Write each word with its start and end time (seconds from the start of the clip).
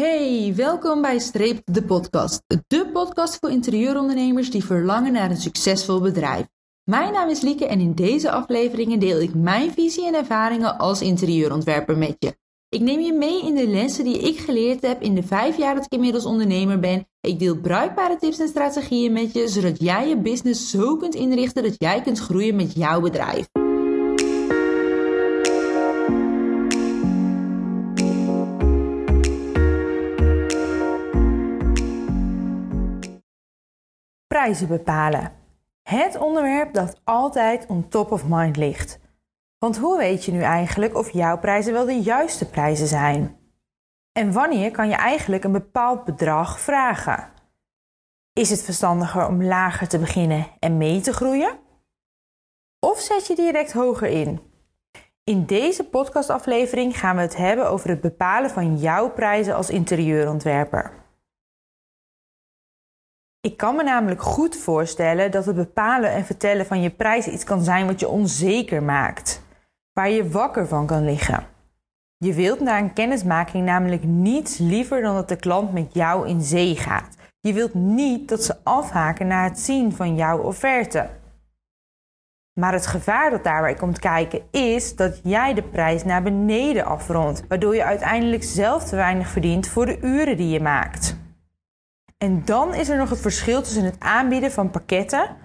Hey, 0.00 0.52
welkom 0.56 1.02
bij 1.02 1.18
Streep 1.18 1.60
de 1.64 1.82
podcast. 1.82 2.42
De 2.66 2.90
podcast 2.92 3.38
voor 3.40 3.50
interieurondernemers 3.50 4.50
die 4.50 4.64
verlangen 4.64 5.12
naar 5.12 5.30
een 5.30 5.36
succesvol 5.36 6.00
bedrijf. 6.00 6.46
Mijn 6.84 7.12
naam 7.12 7.28
is 7.28 7.40
Lieke 7.40 7.66
en 7.66 7.80
in 7.80 7.94
deze 7.94 8.30
afleveringen 8.30 8.98
deel 8.98 9.20
ik 9.20 9.34
mijn 9.34 9.72
visie 9.72 10.06
en 10.06 10.14
ervaringen 10.14 10.78
als 10.78 11.00
interieurontwerper 11.00 11.98
met 11.98 12.16
je. 12.18 12.36
Ik 12.68 12.80
neem 12.80 13.00
je 13.00 13.12
mee 13.12 13.44
in 13.44 13.54
de 13.54 13.66
lessen 13.66 14.04
die 14.04 14.18
ik 14.18 14.38
geleerd 14.38 14.82
heb 14.82 15.02
in 15.02 15.14
de 15.14 15.22
vijf 15.22 15.56
jaar 15.56 15.74
dat 15.74 15.84
ik 15.84 15.92
inmiddels 15.92 16.24
ondernemer 16.24 16.78
ben. 16.78 17.06
Ik 17.20 17.38
deel 17.38 17.56
bruikbare 17.56 18.16
tips 18.16 18.38
en 18.38 18.48
strategieën 18.48 19.12
met 19.12 19.32
je, 19.32 19.48
zodat 19.48 19.80
jij 19.80 20.08
je 20.08 20.16
business 20.16 20.70
zo 20.70 20.96
kunt 20.96 21.14
inrichten 21.14 21.62
dat 21.62 21.74
jij 21.78 22.02
kunt 22.02 22.18
groeien 22.18 22.56
met 22.56 22.74
jouw 22.74 23.00
bedrijf. 23.00 23.59
Prijzen 34.40 34.68
bepalen. 34.68 35.32
Het 35.82 36.18
onderwerp 36.18 36.74
dat 36.74 37.00
altijd 37.04 37.66
on 37.66 37.88
top 37.88 38.12
of 38.12 38.24
mind 38.26 38.56
ligt. 38.56 38.98
Want 39.58 39.78
hoe 39.78 39.98
weet 39.98 40.24
je 40.24 40.32
nu 40.32 40.40
eigenlijk 40.40 40.96
of 40.96 41.10
jouw 41.10 41.38
prijzen 41.38 41.72
wel 41.72 41.84
de 41.84 42.00
juiste 42.00 42.48
prijzen 42.48 42.86
zijn? 42.86 43.36
En 44.12 44.32
wanneer 44.32 44.70
kan 44.70 44.88
je 44.88 44.94
eigenlijk 44.94 45.44
een 45.44 45.52
bepaald 45.52 46.04
bedrag 46.04 46.60
vragen? 46.60 47.28
Is 48.32 48.50
het 48.50 48.62
verstandiger 48.62 49.26
om 49.26 49.44
lager 49.44 49.88
te 49.88 49.98
beginnen 49.98 50.46
en 50.58 50.76
mee 50.76 51.00
te 51.00 51.12
groeien? 51.12 51.58
Of 52.78 52.98
zet 52.98 53.26
je 53.26 53.34
direct 53.34 53.72
hoger 53.72 54.08
in? 54.08 54.40
In 55.24 55.46
deze 55.46 55.84
podcastaflevering 55.84 56.98
gaan 56.98 57.16
we 57.16 57.22
het 57.22 57.36
hebben 57.36 57.70
over 57.70 57.88
het 57.88 58.00
bepalen 58.00 58.50
van 58.50 58.76
jouw 58.76 59.10
prijzen 59.10 59.54
als 59.54 59.70
interieurontwerper. 59.70 61.00
Ik 63.42 63.56
kan 63.56 63.76
me 63.76 63.82
namelijk 63.82 64.22
goed 64.22 64.56
voorstellen 64.56 65.30
dat 65.30 65.46
het 65.46 65.56
bepalen 65.56 66.10
en 66.10 66.24
vertellen 66.24 66.66
van 66.66 66.82
je 66.82 66.90
prijzen 66.90 67.32
iets 67.32 67.44
kan 67.44 67.64
zijn 67.64 67.86
wat 67.86 68.00
je 68.00 68.08
onzeker 68.08 68.82
maakt, 68.82 69.42
waar 69.92 70.10
je 70.10 70.28
wakker 70.28 70.66
van 70.66 70.86
kan 70.86 71.04
liggen. 71.04 71.46
Je 72.16 72.34
wilt 72.34 72.60
na 72.60 72.78
een 72.78 72.92
kennismaking 72.92 73.64
namelijk 73.64 74.04
niets 74.04 74.58
liever 74.58 75.02
dan 75.02 75.14
dat 75.14 75.28
de 75.28 75.36
klant 75.36 75.72
met 75.72 75.94
jou 75.94 76.28
in 76.28 76.40
zee 76.40 76.76
gaat. 76.76 77.16
Je 77.40 77.52
wilt 77.52 77.74
niet 77.74 78.28
dat 78.28 78.44
ze 78.44 78.56
afhaken 78.62 79.26
na 79.26 79.44
het 79.44 79.58
zien 79.58 79.92
van 79.92 80.14
jouw 80.14 80.38
offerte. 80.38 81.08
Maar 82.60 82.72
het 82.72 82.86
gevaar 82.86 83.30
dat 83.30 83.44
daarbij 83.44 83.74
komt 83.74 83.98
kijken 83.98 84.42
is 84.50 84.96
dat 84.96 85.20
jij 85.22 85.54
de 85.54 85.62
prijs 85.62 86.04
naar 86.04 86.22
beneden 86.22 86.84
afrondt, 86.84 87.42
waardoor 87.48 87.74
je 87.74 87.84
uiteindelijk 87.84 88.42
zelf 88.42 88.84
te 88.84 88.96
weinig 88.96 89.28
verdient 89.28 89.68
voor 89.68 89.86
de 89.86 90.00
uren 90.00 90.36
die 90.36 90.48
je 90.48 90.60
maakt. 90.60 91.18
En 92.22 92.44
dan 92.44 92.74
is 92.74 92.88
er 92.88 92.96
nog 92.96 93.10
het 93.10 93.20
verschil 93.20 93.62
tussen 93.62 93.84
het 93.84 93.96
aanbieden 93.98 94.52
van 94.52 94.70
pakketten 94.70 95.36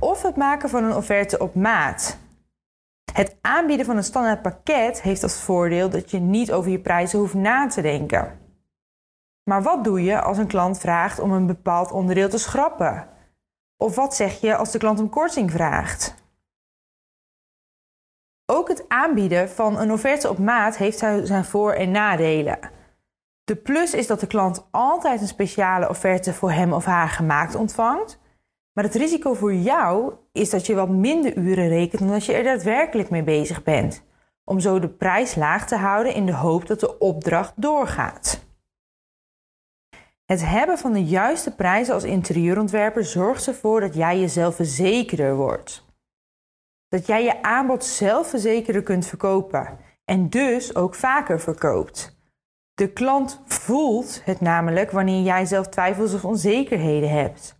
of 0.00 0.22
het 0.22 0.36
maken 0.36 0.68
van 0.68 0.84
een 0.84 0.94
offerte 0.94 1.38
op 1.38 1.54
maat. 1.54 2.18
Het 3.12 3.36
aanbieden 3.40 3.86
van 3.86 3.96
een 3.96 4.04
standaard 4.04 4.42
pakket 4.42 5.02
heeft 5.02 5.22
als 5.22 5.42
voordeel 5.42 5.90
dat 5.90 6.10
je 6.10 6.18
niet 6.18 6.52
over 6.52 6.70
je 6.70 6.80
prijzen 6.80 7.18
hoeft 7.18 7.34
na 7.34 7.66
te 7.66 7.82
denken. 7.82 8.38
Maar 9.50 9.62
wat 9.62 9.84
doe 9.84 10.02
je 10.02 10.20
als 10.20 10.38
een 10.38 10.46
klant 10.46 10.78
vraagt 10.78 11.18
om 11.18 11.32
een 11.32 11.46
bepaald 11.46 11.92
onderdeel 11.92 12.28
te 12.28 12.38
schrappen? 12.38 13.08
Of 13.76 13.94
wat 13.94 14.14
zeg 14.14 14.40
je 14.40 14.56
als 14.56 14.70
de 14.70 14.78
klant 14.78 15.00
om 15.00 15.08
korting 15.08 15.50
vraagt? 15.50 16.14
Ook 18.52 18.68
het 18.68 18.88
aanbieden 18.88 19.50
van 19.50 19.78
een 19.78 19.92
offerte 19.92 20.30
op 20.30 20.38
maat 20.38 20.76
heeft 20.76 20.98
zijn 20.98 21.44
voor- 21.44 21.72
en 21.72 21.90
nadelen. 21.90 22.74
De 23.46 23.56
plus 23.56 23.94
is 23.94 24.06
dat 24.06 24.20
de 24.20 24.26
klant 24.26 24.68
altijd 24.70 25.20
een 25.20 25.26
speciale 25.26 25.88
offerte 25.88 26.32
voor 26.32 26.50
hem 26.50 26.72
of 26.72 26.84
haar 26.84 27.08
gemaakt 27.08 27.54
ontvangt. 27.54 28.20
Maar 28.72 28.84
het 28.84 28.94
risico 28.94 29.34
voor 29.34 29.54
jou 29.54 30.14
is 30.32 30.50
dat 30.50 30.66
je 30.66 30.74
wat 30.74 30.88
minder 30.88 31.36
uren 31.36 31.68
rekent 31.68 32.00
dan 32.00 32.10
als 32.10 32.26
je 32.26 32.32
er 32.32 32.42
daadwerkelijk 32.42 33.10
mee 33.10 33.22
bezig 33.22 33.62
bent. 33.62 34.04
Om 34.44 34.60
zo 34.60 34.78
de 34.78 34.88
prijs 34.88 35.34
laag 35.34 35.66
te 35.66 35.76
houden 35.76 36.14
in 36.14 36.26
de 36.26 36.34
hoop 36.34 36.66
dat 36.66 36.80
de 36.80 36.98
opdracht 36.98 37.52
doorgaat. 37.56 38.44
Het 40.24 40.46
hebben 40.46 40.78
van 40.78 40.92
de 40.92 41.04
juiste 41.04 41.54
prijzen 41.54 41.94
als 41.94 42.04
interieurontwerper 42.04 43.04
zorgt 43.04 43.46
ervoor 43.46 43.80
dat 43.80 43.94
jij 43.94 44.20
jezelf 44.20 44.54
verzekerder 44.54 45.36
wordt. 45.36 45.84
Dat 46.88 47.06
jij 47.06 47.24
je 47.24 47.42
aanbod 47.42 47.84
zelfverzekerder 47.84 48.82
kunt 48.82 49.06
verkopen 49.06 49.78
en 50.04 50.28
dus 50.28 50.74
ook 50.74 50.94
vaker 50.94 51.40
verkoopt. 51.40 52.15
De 52.76 52.92
klant 52.92 53.40
voelt 53.46 54.20
het 54.24 54.40
namelijk 54.40 54.90
wanneer 54.90 55.22
jij 55.22 55.44
zelf 55.44 55.68
twijfels 55.68 56.14
of 56.14 56.24
onzekerheden 56.24 57.10
hebt. 57.10 57.56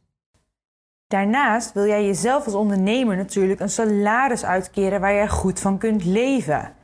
Daarnaast 1.06 1.72
wil 1.72 1.86
jij 1.86 2.04
jezelf 2.04 2.44
als 2.44 2.54
ondernemer 2.54 3.16
natuurlijk 3.16 3.60
een 3.60 3.68
salaris 3.68 4.44
uitkeren 4.44 5.00
waar 5.00 5.14
jij 5.14 5.28
goed 5.28 5.60
van 5.60 5.78
kunt 5.78 6.04
leven. 6.04 6.74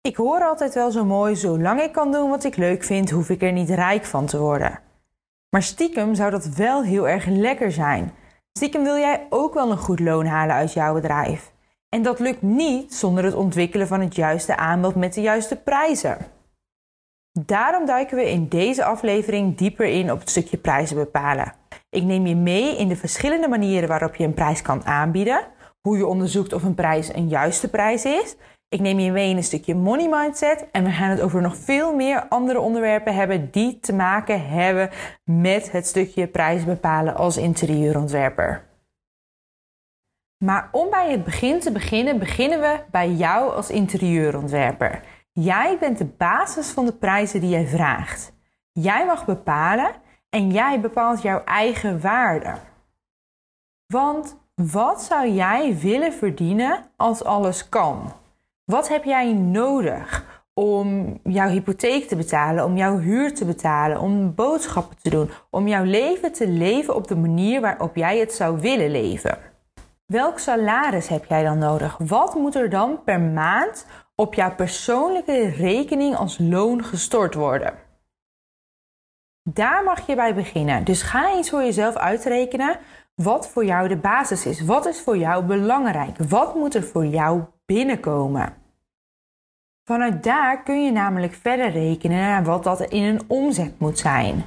Ik 0.00 0.16
hoor 0.16 0.40
altijd 0.40 0.74
wel 0.74 0.90
zo 0.90 1.04
mooi: 1.04 1.36
zolang 1.36 1.80
ik 1.80 1.92
kan 1.92 2.12
doen 2.12 2.30
wat 2.30 2.44
ik 2.44 2.56
leuk 2.56 2.84
vind, 2.84 3.10
hoef 3.10 3.28
ik 3.28 3.42
er 3.42 3.52
niet 3.52 3.70
rijk 3.70 4.04
van 4.04 4.26
te 4.26 4.38
worden. 4.38 4.80
Maar 5.50 5.62
stiekem 5.62 6.14
zou 6.14 6.30
dat 6.30 6.46
wel 6.46 6.82
heel 6.82 7.08
erg 7.08 7.26
lekker 7.26 7.72
zijn. 7.72 8.12
Stiekem 8.52 8.82
wil 8.82 8.96
jij 8.96 9.26
ook 9.30 9.54
wel 9.54 9.70
een 9.70 9.78
goed 9.78 10.00
loon 10.00 10.26
halen 10.26 10.54
uit 10.54 10.72
jouw 10.72 10.94
bedrijf. 10.94 11.52
En 11.88 12.02
dat 12.02 12.18
lukt 12.18 12.42
niet 12.42 12.94
zonder 12.94 13.24
het 13.24 13.34
ontwikkelen 13.34 13.86
van 13.86 14.00
het 14.00 14.14
juiste 14.14 14.56
aanbod 14.56 14.94
met 14.94 15.14
de 15.14 15.20
juiste 15.20 15.56
prijzen. 15.56 16.40
Daarom 17.40 17.86
duiken 17.86 18.16
we 18.16 18.30
in 18.30 18.48
deze 18.48 18.84
aflevering 18.84 19.56
dieper 19.56 19.86
in 19.86 20.12
op 20.12 20.20
het 20.20 20.30
stukje 20.30 20.56
prijzen 20.56 20.96
bepalen. 20.96 21.52
Ik 21.90 22.02
neem 22.02 22.26
je 22.26 22.36
mee 22.36 22.76
in 22.76 22.88
de 22.88 22.96
verschillende 22.96 23.48
manieren 23.48 23.88
waarop 23.88 24.14
je 24.14 24.24
een 24.24 24.34
prijs 24.34 24.62
kan 24.62 24.84
aanbieden, 24.84 25.46
hoe 25.80 25.96
je 25.96 26.06
onderzoekt 26.06 26.52
of 26.52 26.62
een 26.62 26.74
prijs 26.74 27.14
een 27.14 27.28
juiste 27.28 27.70
prijs 27.70 28.04
is. 28.04 28.36
Ik 28.68 28.80
neem 28.80 28.98
je 28.98 29.12
mee 29.12 29.30
in 29.30 29.36
een 29.36 29.44
stukje 29.44 29.74
money 29.74 30.08
mindset 30.08 30.66
en 30.72 30.84
we 30.84 30.90
gaan 30.90 31.10
het 31.10 31.20
over 31.20 31.40
nog 31.40 31.56
veel 31.56 31.94
meer 31.94 32.26
andere 32.28 32.60
onderwerpen 32.60 33.14
hebben 33.14 33.50
die 33.50 33.80
te 33.80 33.92
maken 33.92 34.48
hebben 34.48 34.90
met 35.24 35.72
het 35.72 35.86
stukje 35.86 36.26
prijs 36.26 36.64
bepalen 36.64 37.14
als 37.14 37.36
interieurontwerper. 37.36 38.64
Maar 40.44 40.68
om 40.72 40.90
bij 40.90 41.10
het 41.10 41.24
begin 41.24 41.60
te 41.60 41.72
beginnen, 41.72 42.18
beginnen 42.18 42.60
we 42.60 42.78
bij 42.90 43.10
jou 43.10 43.52
als 43.52 43.70
interieurontwerper. 43.70 45.00
Jij 45.32 45.76
bent 45.80 45.98
de 45.98 46.04
basis 46.04 46.70
van 46.70 46.84
de 46.84 46.92
prijzen 46.92 47.40
die 47.40 47.50
jij 47.50 47.66
vraagt. 47.66 48.32
Jij 48.72 49.06
mag 49.06 49.24
bepalen 49.24 49.90
en 50.30 50.50
jij 50.50 50.80
bepaalt 50.80 51.22
jouw 51.22 51.44
eigen 51.44 52.00
waarde. 52.00 52.54
Want 53.86 54.36
wat 54.54 55.02
zou 55.02 55.28
jij 55.28 55.78
willen 55.78 56.12
verdienen 56.12 56.84
als 56.96 57.24
alles 57.24 57.68
kan? 57.68 58.12
Wat 58.64 58.88
heb 58.88 59.04
jij 59.04 59.32
nodig 59.32 60.24
om 60.54 61.18
jouw 61.22 61.48
hypotheek 61.48 62.08
te 62.08 62.16
betalen, 62.16 62.64
om 62.64 62.76
jouw 62.76 62.98
huur 62.98 63.34
te 63.34 63.44
betalen, 63.44 64.00
om 64.00 64.34
boodschappen 64.34 64.96
te 65.02 65.10
doen, 65.10 65.30
om 65.50 65.68
jouw 65.68 65.84
leven 65.84 66.32
te 66.32 66.48
leven 66.48 66.94
op 66.94 67.08
de 67.08 67.16
manier 67.16 67.60
waarop 67.60 67.96
jij 67.96 68.18
het 68.18 68.32
zou 68.32 68.60
willen 68.60 68.90
leven? 68.90 69.38
Welk 70.06 70.38
salaris 70.38 71.08
heb 71.08 71.24
jij 71.24 71.42
dan 71.42 71.58
nodig? 71.58 71.96
Wat 71.98 72.34
moet 72.34 72.54
er 72.54 72.70
dan 72.70 73.02
per 73.04 73.20
maand 73.20 73.86
op 74.22 74.34
jouw 74.34 74.54
persoonlijke 74.54 75.48
rekening 75.48 76.16
als 76.16 76.38
loon 76.38 76.84
gestort 76.84 77.34
worden. 77.34 77.74
Daar 79.42 79.84
mag 79.84 80.06
je 80.06 80.14
bij 80.14 80.34
beginnen. 80.34 80.84
Dus 80.84 81.02
ga 81.02 81.32
eens 81.32 81.50
voor 81.50 81.62
jezelf 81.62 81.94
uitrekenen 81.96 82.78
wat 83.14 83.48
voor 83.48 83.64
jou 83.64 83.88
de 83.88 83.96
basis 83.96 84.46
is. 84.46 84.60
Wat 84.60 84.86
is 84.86 85.00
voor 85.00 85.16
jou 85.16 85.44
belangrijk? 85.44 86.18
Wat 86.18 86.54
moet 86.54 86.74
er 86.74 86.82
voor 86.82 87.06
jou 87.06 87.42
binnenkomen? 87.66 88.54
Vanuit 89.84 90.22
daar 90.22 90.62
kun 90.62 90.84
je 90.84 90.90
namelijk 90.90 91.34
verder 91.34 91.70
rekenen 91.70 92.18
naar 92.18 92.44
wat 92.44 92.64
dat 92.64 92.80
in 92.80 93.02
een 93.02 93.20
omzet 93.26 93.78
moet 93.78 93.98
zijn. 93.98 94.44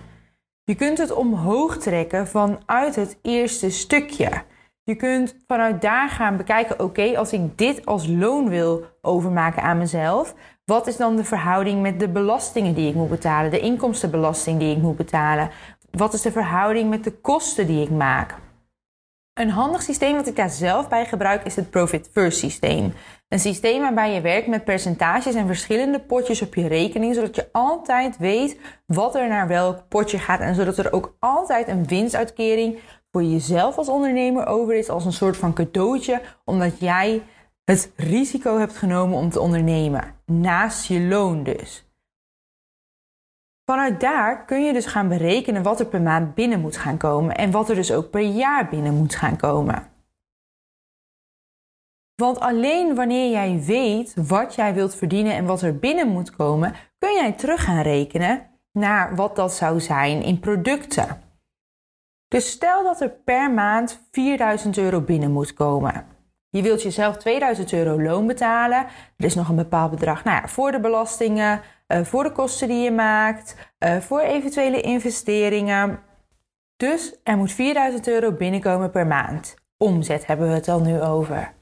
Je 0.64 0.76
kunt 0.76 0.98
het 0.98 1.12
omhoog 1.12 1.78
trekken 1.78 2.28
vanuit 2.28 2.96
het 2.96 3.18
eerste 3.22 3.70
stukje. 3.70 4.44
Je 4.86 4.96
kunt 4.96 5.36
vanuit 5.48 5.82
daar 5.82 6.10
gaan 6.10 6.38
bekijken, 6.38 6.80
oké, 6.80 7.18
als 7.18 7.34
ik 7.34 7.58
dit 7.58 7.86
als 7.86 8.08
loon 8.08 8.50
wil 8.50 8.86
overmaken 9.02 9.62
aan 9.62 9.78
mezelf, 9.78 10.36
wat 10.66 10.88
is 10.88 10.98
dan 10.98 11.16
de 11.16 11.24
verhouding 11.24 11.82
met 11.82 12.00
de 12.00 12.10
belastingen 12.10 12.74
die 12.74 12.90
ik 12.90 12.96
moet 12.96 13.10
betalen, 13.10 13.52
de 13.52 13.60
inkomstenbelasting 13.60 14.60
die 14.60 14.76
ik 14.76 14.82
moet 14.82 14.98
betalen? 14.98 15.50
Wat 15.92 16.14
is 16.14 16.22
de 16.22 16.32
verhouding 16.32 16.90
met 16.90 17.04
de 17.04 17.12
kosten 17.12 17.68
die 17.68 17.82
ik 17.84 17.90
maak? 17.90 18.36
Een 19.34 19.50
handig 19.50 19.82
systeem 19.82 20.16
wat 20.16 20.28
ik 20.28 20.36
daar 20.36 20.50
zelf 20.50 20.90
bij 20.90 21.06
gebruik 21.06 21.44
is 21.44 21.56
het 21.56 21.70
Profit 21.70 22.10
First 22.12 22.38
systeem. 22.38 22.94
Een 23.28 23.40
systeem 23.40 23.82
waarbij 23.82 24.14
je 24.14 24.22
werkt 24.22 24.48
met 24.48 24.64
percentages 24.64 25.36
en 25.36 25.48
verschillende 25.48 26.00
potjes 26.00 26.42
op 26.42 26.56
je 26.56 26.68
rekening, 26.68 27.16
zodat 27.16 27.36
je 27.36 27.50
altijd 27.52 28.18
weet 28.18 28.60
wat 28.86 29.16
er 29.16 29.28
naar 29.28 29.48
welk 29.48 29.88
potje 29.88 30.20
gaat 30.20 30.40
en 30.40 30.56
zodat 30.56 30.78
er 30.78 30.94
ook 30.94 31.16
altijd 31.20 31.68
een 31.68 31.88
winstuitkering 31.88 32.80
voor 33.16 33.24
jezelf 33.24 33.78
als 33.78 33.90
ondernemer 33.90 34.46
over 34.46 34.76
is 34.76 34.90
als 34.90 35.06
een 35.06 35.14
soort 35.14 35.38
van 35.38 35.54
cadeautje, 35.54 36.22
omdat 36.46 36.80
jij 36.80 37.24
het 37.64 37.92
risico 37.96 38.58
hebt 38.58 38.76
genomen 38.76 39.18
om 39.18 39.30
te 39.30 39.40
ondernemen. 39.40 40.16
Naast 40.26 40.86
je 40.86 41.02
loon 41.02 41.44
dus. 41.44 41.90
Vanuit 43.66 44.00
daar 44.00 44.46
kun 44.46 44.66
je 44.66 44.74
dus 44.74 44.86
gaan 44.86 45.08
berekenen 45.08 45.64
wat 45.64 45.80
er 45.80 45.86
per 45.86 46.02
maand 46.02 46.36
binnen 46.36 46.62
moet 46.62 46.78
gaan 46.78 46.98
komen 46.98 47.36
en 47.36 47.52
wat 47.52 47.70
er 47.70 47.76
dus 47.76 47.92
ook 47.92 48.10
per 48.10 48.22
jaar 48.22 48.70
binnen 48.70 48.94
moet 48.94 49.16
gaan 49.16 49.38
komen. 49.38 49.92
Want 52.16 52.40
alleen 52.40 52.96
wanneer 52.96 53.32
jij 53.32 53.64
weet 53.64 54.14
wat 54.28 54.56
jij 54.56 54.74
wilt 54.74 54.96
verdienen 54.96 55.34
en 55.34 55.46
wat 55.46 55.62
er 55.62 55.80
binnen 55.80 56.08
moet 56.08 56.36
komen, 56.36 56.74
kun 56.98 57.14
jij 57.14 57.32
terug 57.32 57.64
gaan 57.64 57.82
rekenen 57.82 58.48
naar 58.72 59.16
wat 59.16 59.36
dat 59.36 59.54
zou 59.54 59.80
zijn 59.80 60.24
in 60.24 60.40
producten. 60.40 61.25
Dus 62.36 62.50
stel 62.50 62.84
dat 62.84 63.02
er 63.02 63.10
per 63.10 63.52
maand 63.52 64.00
4000 64.12 64.78
euro 64.78 65.02
binnen 65.02 65.32
moet 65.32 65.54
komen. 65.54 66.06
Je 66.50 66.62
wilt 66.62 66.82
jezelf 66.82 67.18
2000 67.18 67.74
euro 67.74 68.02
loon 68.02 68.28
betalen. 68.28 68.86
Er 69.18 69.26
is 69.26 69.36
nog 69.36 69.50
een 69.50 69.56
bepaald 69.56 69.92
bedrag 69.92 70.24
nou 70.24 70.42
ja, 70.42 70.48
voor 70.48 70.72
de 70.72 70.80
belastingen, 70.80 71.62
uh, 71.88 72.02
voor 72.02 72.24
de 72.24 72.32
kosten 72.32 72.68
die 72.68 72.84
je 72.84 72.92
maakt, 72.92 73.56
uh, 73.80 73.98
voor 73.98 74.20
eventuele 74.20 74.82
investeringen. 74.82 76.00
Dus 76.76 77.16
er 77.24 77.38
moet 77.38 77.52
4000 77.52 78.08
euro 78.08 78.32
binnenkomen 78.32 78.92
per 78.92 79.08
maand. 79.08 79.56
Omzet 79.78 80.26
hebben 80.28 80.48
we 80.48 80.54
het 80.54 80.68
al 80.68 80.80
nu 80.80 81.02
over. 81.02 81.54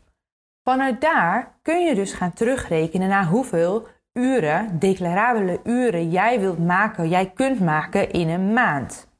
Vanuit 0.63 1.01
daar 1.01 1.59
kun 1.61 1.85
je 1.85 1.95
dus 1.95 2.13
gaan 2.13 2.33
terugrekenen 2.33 3.09
naar 3.09 3.25
hoeveel 3.25 3.87
uren, 4.13 4.79
declarabele 4.79 5.59
uren, 5.63 6.09
jij 6.09 6.39
wilt 6.39 6.59
maken, 6.59 7.09
jij 7.09 7.29
kunt 7.29 7.59
maken 7.59 8.11
in 8.11 8.29
een 8.29 8.53
maand. 8.53 9.11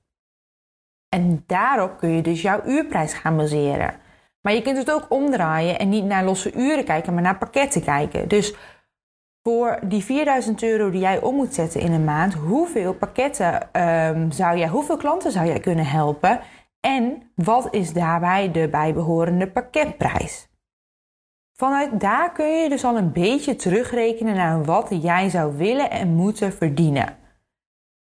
En 1.14 1.44
daarop 1.48 1.98
kun 1.98 2.10
je 2.10 2.22
dus 2.22 2.42
jouw 2.42 2.62
uurprijs 2.66 3.14
gaan 3.14 3.38
baseren. 3.38 3.94
Maar 4.42 4.54
je 4.54 4.62
kunt 4.62 4.78
het 4.78 4.92
ook 4.92 5.06
omdraaien 5.10 5.80
en 5.80 5.90
niet 5.90 6.04
naar 6.04 6.24
losse 6.24 6.54
uren 6.54 6.84
kijken, 6.84 7.14
maar 7.14 7.24
naar 7.24 7.38
pakketten 7.38 7.84
kijken. 7.84 8.28
Dus 8.28 8.56
voor 9.44 9.80
die 9.84 10.04
4000 10.04 10.64
euro 10.64 10.90
die 10.90 11.00
jij 11.00 11.22
om 11.22 11.36
moet 11.36 11.54
zetten 11.54 11.82
in 11.82 11.92
een 11.92 12.04
maand, 12.04 12.34
hoeveel 12.34 12.94
pakketten 12.94 13.82
um, 13.82 14.32
zou 14.32 14.58
jij, 14.58 14.68
hoeveel 14.68 14.98
klanten 14.98 15.32
zou 15.32 15.48
jij 15.48 15.60
kunnen 15.60 15.86
helpen? 15.86 16.40
En 16.80 17.32
wat 17.36 17.68
is 17.72 17.94
daarbij 17.94 18.52
de 18.52 18.68
bijbehorende 18.68 19.48
pakketprijs? 19.48 20.48
Vanuit 21.58 22.00
daar 22.00 22.32
kun 22.32 22.62
je 22.62 22.70
dus 22.70 22.84
al 22.84 22.98
een 22.98 23.12
beetje 23.12 23.56
terugrekenen 23.56 24.36
naar 24.36 24.64
wat 24.64 24.88
jij 25.02 25.30
zou 25.30 25.58
willen 25.58 25.92
en 25.92 26.16
moeten 26.16 26.54
verdienen. 26.54 27.23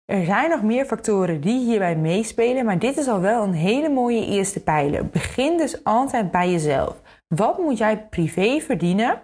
Er 0.09 0.25
zijn 0.25 0.49
nog 0.49 0.63
meer 0.63 0.85
factoren 0.85 1.41
die 1.41 1.59
hierbij 1.59 1.95
meespelen, 1.95 2.65
maar 2.65 2.79
dit 2.79 2.97
is 2.97 3.07
al 3.07 3.19
wel 3.19 3.43
een 3.43 3.53
hele 3.53 3.89
mooie 3.89 4.25
eerste 4.25 4.63
pijler. 4.63 5.05
Begin 5.05 5.57
dus 5.57 5.83
altijd 5.83 6.31
bij 6.31 6.51
jezelf. 6.51 7.01
Wat 7.27 7.57
moet 7.57 7.77
jij 7.77 8.07
privé 8.07 8.59
verdienen? 8.59 9.21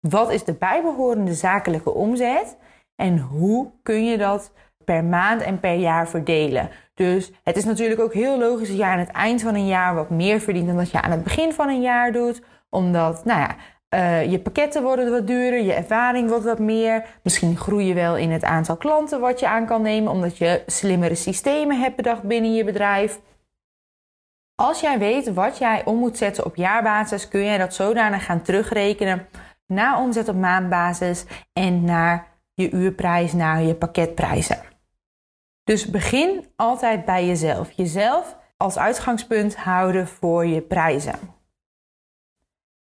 Wat 0.00 0.32
is 0.32 0.44
de 0.44 0.54
bijbehorende 0.54 1.34
zakelijke 1.34 1.94
omzet? 1.94 2.56
En 2.94 3.18
hoe 3.18 3.70
kun 3.82 4.04
je 4.04 4.18
dat 4.18 4.52
per 4.84 5.04
maand 5.04 5.42
en 5.42 5.60
per 5.60 5.74
jaar 5.74 6.08
verdelen? 6.08 6.70
Dus 6.94 7.32
het 7.42 7.56
is 7.56 7.64
natuurlijk 7.64 8.00
ook 8.00 8.14
heel 8.14 8.38
logisch 8.38 8.68
dat 8.68 8.76
je 8.76 8.84
aan 8.84 8.98
het 8.98 9.10
eind 9.10 9.42
van 9.42 9.54
een 9.54 9.66
jaar 9.66 9.94
wat 9.94 10.10
meer 10.10 10.40
verdient 10.40 10.66
dan 10.66 10.76
dat 10.76 10.90
je 10.90 11.02
aan 11.02 11.10
het 11.10 11.22
begin 11.22 11.52
van 11.52 11.68
een 11.68 11.82
jaar 11.82 12.12
doet. 12.12 12.42
Omdat, 12.70 13.24
nou 13.24 13.40
ja, 13.40 13.56
uh, 13.94 14.30
je 14.30 14.38
pakketten 14.38 14.82
worden 14.82 15.10
wat 15.10 15.26
duurder, 15.26 15.60
je 15.60 15.72
ervaring 15.72 16.28
wordt 16.28 16.44
wat 16.44 16.58
meer. 16.58 17.04
Misschien 17.22 17.56
groei 17.56 17.86
je 17.86 17.94
wel 17.94 18.16
in 18.16 18.30
het 18.30 18.44
aantal 18.44 18.76
klanten 18.76 19.20
wat 19.20 19.40
je 19.40 19.48
aan 19.48 19.66
kan 19.66 19.82
nemen, 19.82 20.12
omdat 20.12 20.38
je 20.38 20.62
slimmere 20.66 21.14
systemen 21.14 21.80
hebt 21.80 21.96
bedacht 21.96 22.22
binnen 22.22 22.54
je 22.54 22.64
bedrijf. 22.64 23.20
Als 24.54 24.80
jij 24.80 24.98
weet 24.98 25.32
wat 25.32 25.58
jij 25.58 25.84
om 25.84 25.96
moet 25.96 26.16
zetten 26.16 26.44
op 26.44 26.56
jaarbasis, 26.56 27.28
kun 27.28 27.44
jij 27.44 27.58
dat 27.58 27.74
zodanig 27.74 28.24
gaan 28.24 28.42
terugrekenen 28.42 29.26
naar 29.66 30.00
omzet 30.00 30.28
op 30.28 30.36
maandbasis 30.36 31.24
en 31.52 31.84
naar 31.84 32.26
je 32.54 32.70
uurprijs, 32.70 33.32
naar 33.32 33.62
je 33.62 33.74
pakketprijzen. 33.74 34.62
Dus 35.64 35.90
begin 35.90 36.46
altijd 36.56 37.04
bij 37.04 37.26
jezelf. 37.26 37.70
Jezelf 37.70 38.36
als 38.56 38.78
uitgangspunt 38.78 39.56
houden 39.56 40.08
voor 40.08 40.46
je 40.46 40.60
prijzen. 40.60 41.37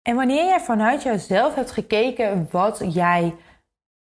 En 0.08 0.16
wanneer 0.16 0.44
jij 0.44 0.60
vanuit 0.60 1.02
jezelf 1.02 1.54
hebt 1.54 1.70
gekeken 1.70 2.48
wat 2.50 2.84
jij 2.88 3.34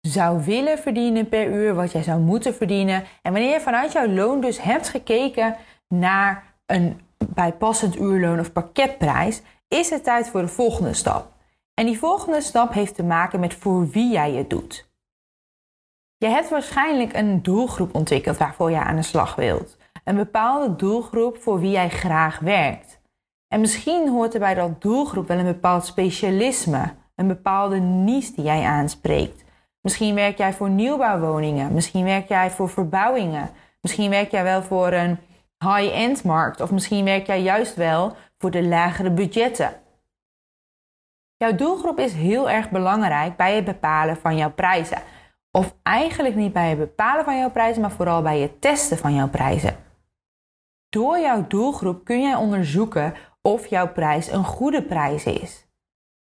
zou 0.01 0.45
willen 0.45 0.79
verdienen 0.79 1.29
per 1.29 1.47
uur, 1.47 1.75
wat 1.75 1.93
jij 1.93 2.03
zou 2.03 2.21
moeten 2.21 2.55
verdienen, 2.55 3.05
en 3.23 3.33
wanneer 3.33 3.53
je 3.53 3.61
vanuit 3.61 3.93
jouw 3.93 4.07
loon 4.09 4.41
dus 4.41 4.63
hebt 4.63 4.89
gekeken 4.89 5.57
naar 5.89 6.45
een 6.67 7.01
bijpassend 7.29 7.97
uurloon 7.97 8.41
of 8.41 8.53
pakketprijs, 8.53 9.43
is 9.69 9.91
het 9.91 10.05
tijd 10.05 10.29
voor 10.29 10.41
de 10.41 10.49
volgende 10.49 10.95
stap. 10.95 11.33
En 11.75 11.87
die 11.87 11.99
volgende 11.99 12.41
stap 12.41 12.73
heeft 12.73 12.95
te 12.95 13.03
maken 13.03 13.41
met 13.41 13.55
voor 13.55 13.89
wie 13.89 14.13
jij 14.13 14.33
het 14.33 14.51
doet. 14.51 14.89
Je 16.17 16.27
hebt 16.27 16.49
waarschijnlijk 16.49 17.13
een 17.13 17.43
doelgroep 17.43 17.95
ontwikkeld 17.95 18.37
waarvoor 18.37 18.71
je 18.71 18.79
aan 18.79 18.97
de 18.97 19.03
slag 19.03 19.35
wilt. 19.35 19.77
Een 20.05 20.17
bepaalde 20.17 20.77
doelgroep 20.77 21.43
voor 21.43 21.61
wie 21.61 21.71
jij 21.71 21.91
graag 21.91 22.39
werkt. 22.39 23.03
En 23.55 23.61
misschien 23.61 24.09
hoort 24.09 24.35
er 24.35 24.41
bij 24.41 24.55
dat 24.55 24.83
doelgroep 24.83 25.29
wel 25.29 25.39
een 25.39 25.45
bepaald 25.45 25.87
specialisme, 25.87 26.95
een 27.15 27.27
bepaalde 27.27 27.79
niche 27.79 28.33
die 28.35 28.45
jij 28.45 28.63
aanspreekt. 28.65 29.45
Misschien 29.81 30.15
werk 30.15 30.39
jij 30.39 30.53
voor 30.53 30.71
nieuwbouwwoningen, 30.71 31.73
misschien 31.73 32.05
werk 32.05 32.29
jij 32.29 32.51
voor 32.51 32.69
verbouwingen, 32.69 33.51
misschien 33.81 34.11
werk 34.11 34.31
jij 34.31 34.43
wel 34.43 34.63
voor 34.63 34.93
een 34.93 35.19
high-end 35.59 36.25
markt 36.25 36.61
of 36.61 36.71
misschien 36.71 37.05
werk 37.05 37.27
jij 37.27 37.43
juist 37.43 37.75
wel 37.75 38.17
voor 38.39 38.51
de 38.51 38.63
lagere 38.63 39.11
budgetten. 39.11 39.73
Jouw 41.37 41.55
doelgroep 41.55 41.99
is 41.99 42.13
heel 42.13 42.51
erg 42.51 42.71
belangrijk 42.71 43.37
bij 43.37 43.55
het 43.55 43.65
bepalen 43.65 44.17
van 44.17 44.37
jouw 44.37 44.53
prijzen. 44.53 45.03
Of 45.51 45.75
eigenlijk 45.83 46.35
niet 46.35 46.53
bij 46.53 46.69
het 46.69 46.79
bepalen 46.79 47.25
van 47.25 47.39
jouw 47.39 47.51
prijzen, 47.51 47.83
maar 47.83 47.91
vooral 47.91 48.23
bij 48.23 48.41
het 48.41 48.61
testen 48.61 48.99
van 48.99 49.15
jouw 49.15 49.29
prijzen. 49.29 49.77
Door 50.89 51.19
jouw 51.19 51.47
doelgroep 51.47 52.05
kun 52.05 52.23
jij 52.23 52.35
onderzoeken 52.35 53.15
of 53.49 53.67
jouw 53.67 53.93
prijs 53.93 54.31
een 54.31 54.45
goede 54.45 54.83
prijs 54.83 55.25
is. 55.25 55.67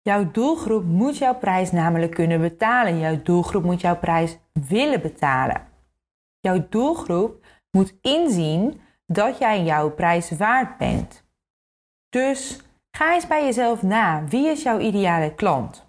Jouw 0.02 0.30
doelgroep 0.30 0.84
moet 0.84 1.18
jouw 1.18 1.34
prijs 1.34 1.72
namelijk 1.72 2.14
kunnen 2.14 2.40
betalen. 2.40 2.98
Jouw 2.98 3.22
doelgroep 3.22 3.64
moet 3.64 3.80
jouw 3.80 3.98
prijs 3.98 4.38
willen 4.52 5.00
betalen. 5.00 5.68
Jouw 6.40 6.66
doelgroep 6.68 7.44
moet 7.70 7.94
inzien 8.00 8.80
dat 9.06 9.38
jij 9.38 9.62
jouw 9.62 9.90
prijs 9.90 10.30
waard 10.30 10.78
bent. 10.78 11.24
Dus 12.08 12.60
ga 12.90 13.14
eens 13.14 13.26
bij 13.26 13.44
jezelf 13.44 13.82
na. 13.82 14.24
Wie 14.24 14.48
is 14.48 14.62
jouw 14.62 14.78
ideale 14.78 15.34
klant? 15.34 15.86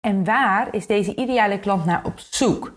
En 0.00 0.24
waar 0.24 0.74
is 0.74 0.86
deze 0.86 1.16
ideale 1.16 1.60
klant 1.60 1.84
naar 1.84 2.04
op 2.04 2.18
zoek? 2.18 2.72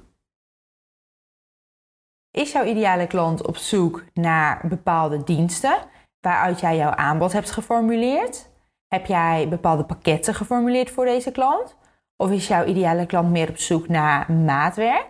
Is 2.32 2.52
jouw 2.52 2.66
ideale 2.66 3.08
klant 3.08 3.48
op 3.48 3.58
zoek 3.58 4.04
naar 4.14 4.68
bepaalde 4.68 5.24
diensten 5.24 5.78
waaruit 6.24 6.60
jij 6.60 6.76
jouw 6.76 6.92
aanbod 6.92 7.34
hebt 7.34 7.52
geformuleerd? 7.52 8.50
Heb 8.88 9.06
jij 9.06 9.48
bepaalde 9.50 9.84
pakketten 9.84 10.34
geformuleerd 10.34 10.90
voor 10.90 11.06
deze 11.06 11.32
klant? 11.32 11.76
Of 12.18 12.32
is 12.32 12.48
jouw 12.48 12.66
ideale 12.66 13.06
klant 13.06 13.30
meer 13.30 13.50
op 13.50 13.58
zoek 13.58 13.88
naar 13.88 14.32
maatwerk? 14.32 15.08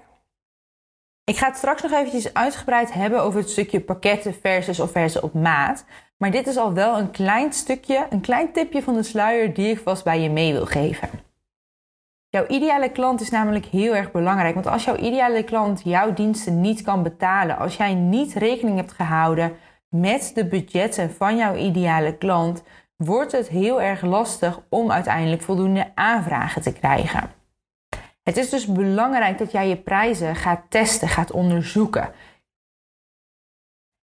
Ik 1.24 1.38
ga 1.38 1.48
het 1.48 1.58
straks 1.58 1.82
nog 1.82 1.92
eventjes 1.92 2.34
uitgebreid 2.34 2.94
hebben 2.94 3.22
over 3.22 3.40
het 3.40 3.50
stukje 3.50 3.82
pakketten 3.82 4.34
versus 4.34 4.80
offertes 4.80 5.20
op 5.20 5.34
maat. 5.34 5.86
Maar 6.18 6.32
dit 6.32 6.48
is 6.48 6.58
al 6.58 6.74
wel 6.74 6.98
een 6.98 7.12
klein 7.12 7.54
stukje, 7.54 8.08
een 8.10 8.22
klein 8.22 8.52
tipje 8.52 8.84
van 8.84 8.94
de 8.94 9.04
sluier 9.04 9.54
die 9.54 9.70
ik 9.70 9.80
vast 9.80 10.04
bij 10.04 10.22
je 10.22 10.30
mee 10.30 10.52
wil 10.52 10.66
geven. 10.66 11.10
Jouw 12.30 12.48
ideale 12.48 12.92
klant 12.92 13.22
is 13.22 13.30
namelijk 13.30 13.66
heel 13.66 13.96
erg 13.96 14.12
belangrijk. 14.12 14.54
Want 14.54 14.68
als 14.68 14.84
jouw 14.84 14.96
ideale 14.96 15.44
klant 15.44 15.82
jouw 15.84 16.14
diensten 16.14 16.62
niet 16.62 16.82
kan 16.82 17.04
betalen, 17.04 17.58
als 17.58 17.78
jij 17.78 17.94
niet 17.94 18.34
rekening 18.34 18.78
hebt 18.78 18.92
gehouden 18.92 19.56
met 19.94 20.32
de 20.34 20.46
budgetten 20.46 21.12
van 21.12 21.38
jouw 21.38 21.56
ideale 21.56 22.18
klant, 22.18 22.64
wordt 22.96 23.32
het 23.32 23.48
heel 23.48 23.82
erg 23.82 24.02
lastig 24.02 24.60
om 24.70 24.92
uiteindelijk 24.92 25.42
voldoende 25.42 25.92
aanvragen 25.96 26.62
te 26.62 26.74
krijgen. 26.74 27.32
Het 28.24 28.38
is 28.38 28.50
dus 28.50 28.66
belangrijk 28.66 29.38
dat 29.38 29.52
jij 29.52 29.68
je 29.68 29.78
prijzen 29.78 30.36
gaat 30.36 30.62
testen, 30.70 31.08
gaat 31.08 31.32
onderzoeken. 31.32 32.12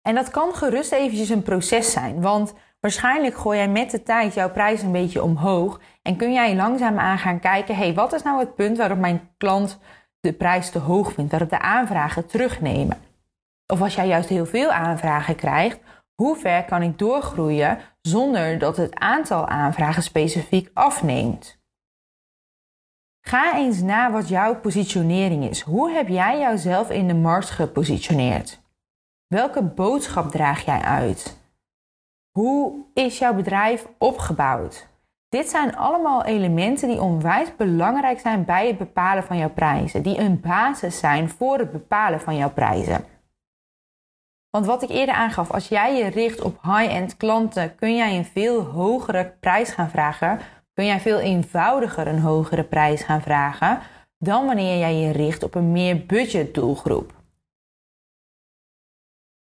En 0.03 0.15
dat 0.15 0.31
kan 0.31 0.55
gerust 0.55 0.93
eventjes 0.93 1.29
een 1.29 1.43
proces 1.43 1.93
zijn, 1.93 2.21
want 2.21 2.55
waarschijnlijk 2.81 3.37
gooi 3.37 3.59
jij 3.59 3.69
met 3.69 3.91
de 3.91 4.03
tijd 4.03 4.35
jouw 4.35 4.51
prijs 4.51 4.83
een 4.83 4.93
beetje 4.93 5.23
omhoog 5.23 5.81
en 6.03 6.17
kun 6.17 6.33
jij 6.33 6.57
langzaam 6.57 6.99
aan 6.99 7.19
gaan 7.19 7.41
kijken, 7.41 7.77
hey, 7.77 7.95
wat 7.95 8.13
is 8.13 8.23
nou 8.23 8.39
het 8.39 8.55
punt 8.55 8.77
waarop 8.77 8.99
mijn 8.99 9.31
klant 9.37 9.79
de 10.21 10.33
prijs 10.33 10.71
te 10.71 10.79
hoog 10.79 11.13
vindt, 11.13 11.31
waarop 11.31 11.51
de 11.51 11.59
aanvragen 11.59 12.27
terugnemen? 12.27 13.05
Of 13.73 13.81
als 13.81 13.95
jij 13.95 14.07
juist 14.07 14.29
heel 14.29 14.47
veel 14.47 14.71
aanvragen 14.71 15.37
krijgt, 15.37 15.81
hoe 16.15 16.37
ver 16.37 16.65
kan 16.65 16.83
ik 16.83 16.99
doorgroeien 16.99 17.79
zonder 18.01 18.59
dat 18.59 18.77
het 18.77 18.95
aantal 18.95 19.47
aanvragen 19.47 20.03
specifiek 20.03 20.71
afneemt? 20.75 21.59
Ga 23.21 23.57
eens 23.57 23.81
na 23.81 24.11
wat 24.11 24.29
jouw 24.29 24.61
positionering 24.61 25.45
is. 25.45 25.61
Hoe 25.61 25.91
heb 25.91 26.09
jij 26.09 26.39
jouzelf 26.39 26.91
in 26.91 27.09
de 27.09 27.15
markt 27.15 27.51
gepositioneerd? 27.51 28.61
Welke 29.27 29.63
boodschap 29.63 30.31
draag 30.31 30.65
jij 30.65 30.81
uit? 30.81 31.39
Hoe 32.31 32.85
is 32.95 33.19
jouw 33.19 33.35
bedrijf 33.35 33.87
opgebouwd? 33.99 34.89
Dit 35.29 35.49
zijn 35.49 35.77
allemaal 35.77 36.25
elementen 36.25 36.89
die 36.89 37.01
onwijs 37.01 37.57
belangrijk 37.57 38.21
zijn 38.21 38.45
bij 38.45 38.67
het 38.67 38.79
bepalen 38.79 39.25
van 39.25 39.37
jouw 39.37 39.51
prijzen, 39.51 40.03
die 40.03 40.19
een 40.19 40.41
basis 40.41 40.99
zijn 40.99 41.29
voor 41.29 41.59
het 41.59 41.73
bepalen 41.73 42.21
van 42.21 42.37
jouw 42.37 42.51
prijzen. 42.51 43.05
Want 44.57 44.69
wat 44.69 44.83
ik 44.83 44.91
eerder 44.91 45.15
aangaf, 45.15 45.51
als 45.51 45.69
jij 45.69 45.97
je 45.97 46.07
richt 46.07 46.41
op 46.41 46.63
high-end 46.63 47.17
klanten, 47.17 47.75
kun 47.75 47.97
jij 47.97 48.17
een 48.17 48.25
veel 48.25 48.63
hogere 48.63 49.35
prijs 49.41 49.71
gaan 49.71 49.91
vragen. 49.91 50.41
Kun 50.75 50.87
jij 50.87 51.01
veel 51.01 51.19
eenvoudiger 51.19 52.07
een 52.07 52.21
hogere 52.21 52.65
prijs 52.65 53.03
gaan 53.03 53.23
vragen 53.23 53.79
dan 54.19 54.47
wanneer 54.47 54.79
jij 54.79 54.95
je 54.95 55.13
richt 55.13 55.43
op 55.43 55.55
een 55.55 55.73
meer 55.73 56.07
budget 56.07 56.55
doelgroep. 56.55 57.13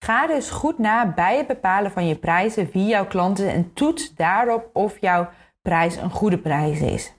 Ga 0.04 0.26
dus 0.26 0.50
goed 0.50 0.78
na 0.78 1.12
bij 1.12 1.37
het 1.37 1.46
bepalen 1.46 1.90
van 1.90 2.06
je 2.06 2.16
prijzen 2.16 2.70
wie 2.73 2.87
jouw 2.87 3.06
klanten 3.06 3.52
en 3.52 3.73
toets 3.73 4.14
daarop 4.14 4.70
of 4.73 5.00
jouw 5.00 5.28
prijs 5.62 5.96
een 5.96 6.11
goede 6.11 6.38
prijs 6.38 6.80
is. 6.80 7.12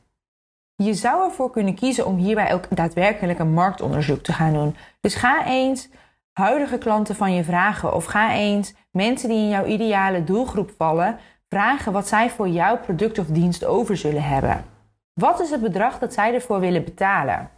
Je 0.75 0.93
zou 0.93 1.23
ervoor 1.23 1.51
kunnen 1.51 1.75
kiezen 1.75 2.05
om 2.05 2.17
hierbij 2.17 2.53
ook 2.53 2.75
daadwerkelijk 2.75 3.39
een 3.39 3.53
marktonderzoek 3.53 4.23
te 4.23 4.33
gaan 4.33 4.53
doen. 4.53 4.75
Dus 5.01 5.15
ga 5.15 5.45
eens 5.45 5.89
huidige 6.37 6.77
klanten 6.77 7.15
van 7.15 7.33
je 7.33 7.43
vragen 7.43 7.93
of 7.93 8.05
ga 8.05 8.33
eens 8.33 8.73
mensen 8.91 9.29
die 9.29 9.37
in 9.37 9.49
jouw 9.49 9.65
ideale 9.65 10.23
doelgroep 10.23 10.71
vallen 10.77 11.17
vragen 11.49 11.91
wat 11.91 12.07
zij 12.07 12.29
voor 12.29 12.47
jouw 12.47 12.77
product 12.77 13.19
of 13.19 13.25
dienst 13.25 13.65
over 13.65 13.97
zullen 13.97 14.23
hebben. 14.23 14.65
Wat 15.13 15.39
is 15.39 15.49
het 15.49 15.61
bedrag 15.61 15.99
dat 15.99 16.13
zij 16.13 16.33
ervoor 16.33 16.59
willen 16.59 16.83
betalen? 16.83 17.49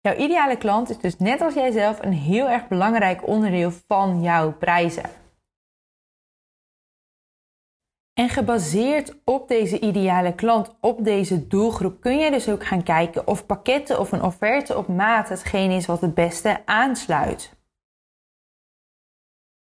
Jouw 0.00 0.16
ideale 0.16 0.56
klant 0.56 0.90
is 0.90 0.98
dus 0.98 1.18
net 1.18 1.40
als 1.40 1.54
jijzelf 1.54 2.02
een 2.02 2.12
heel 2.12 2.48
erg 2.48 2.68
belangrijk 2.68 3.26
onderdeel 3.26 3.72
van 3.88 4.22
jouw 4.22 4.52
prijzen. 4.52 5.10
En 8.14 8.28
gebaseerd 8.28 9.14
op 9.24 9.48
deze 9.48 9.80
ideale 9.80 10.34
klant, 10.34 10.74
op 10.80 11.04
deze 11.04 11.46
doelgroep, 11.46 12.00
kun 12.00 12.18
je 12.18 12.30
dus 12.30 12.48
ook 12.48 12.64
gaan 12.66 12.82
kijken 12.82 13.26
of 13.26 13.46
pakketten 13.46 14.00
of 14.00 14.12
een 14.12 14.22
offerte 14.22 14.76
op 14.76 14.88
maat 14.88 15.28
hetgeen 15.28 15.70
is 15.70 15.86
wat 15.86 16.00
het 16.00 16.14
beste 16.14 16.66
aansluit. 16.66 17.56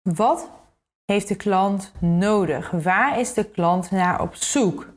Wat 0.01 0.49
heeft 1.05 1.27
de 1.27 1.35
klant 1.35 1.93
nodig? 2.01 2.71
Waar 2.71 3.19
is 3.19 3.33
de 3.33 3.49
klant 3.49 3.91
naar 3.91 4.21
op 4.21 4.35
zoek? 4.35 4.87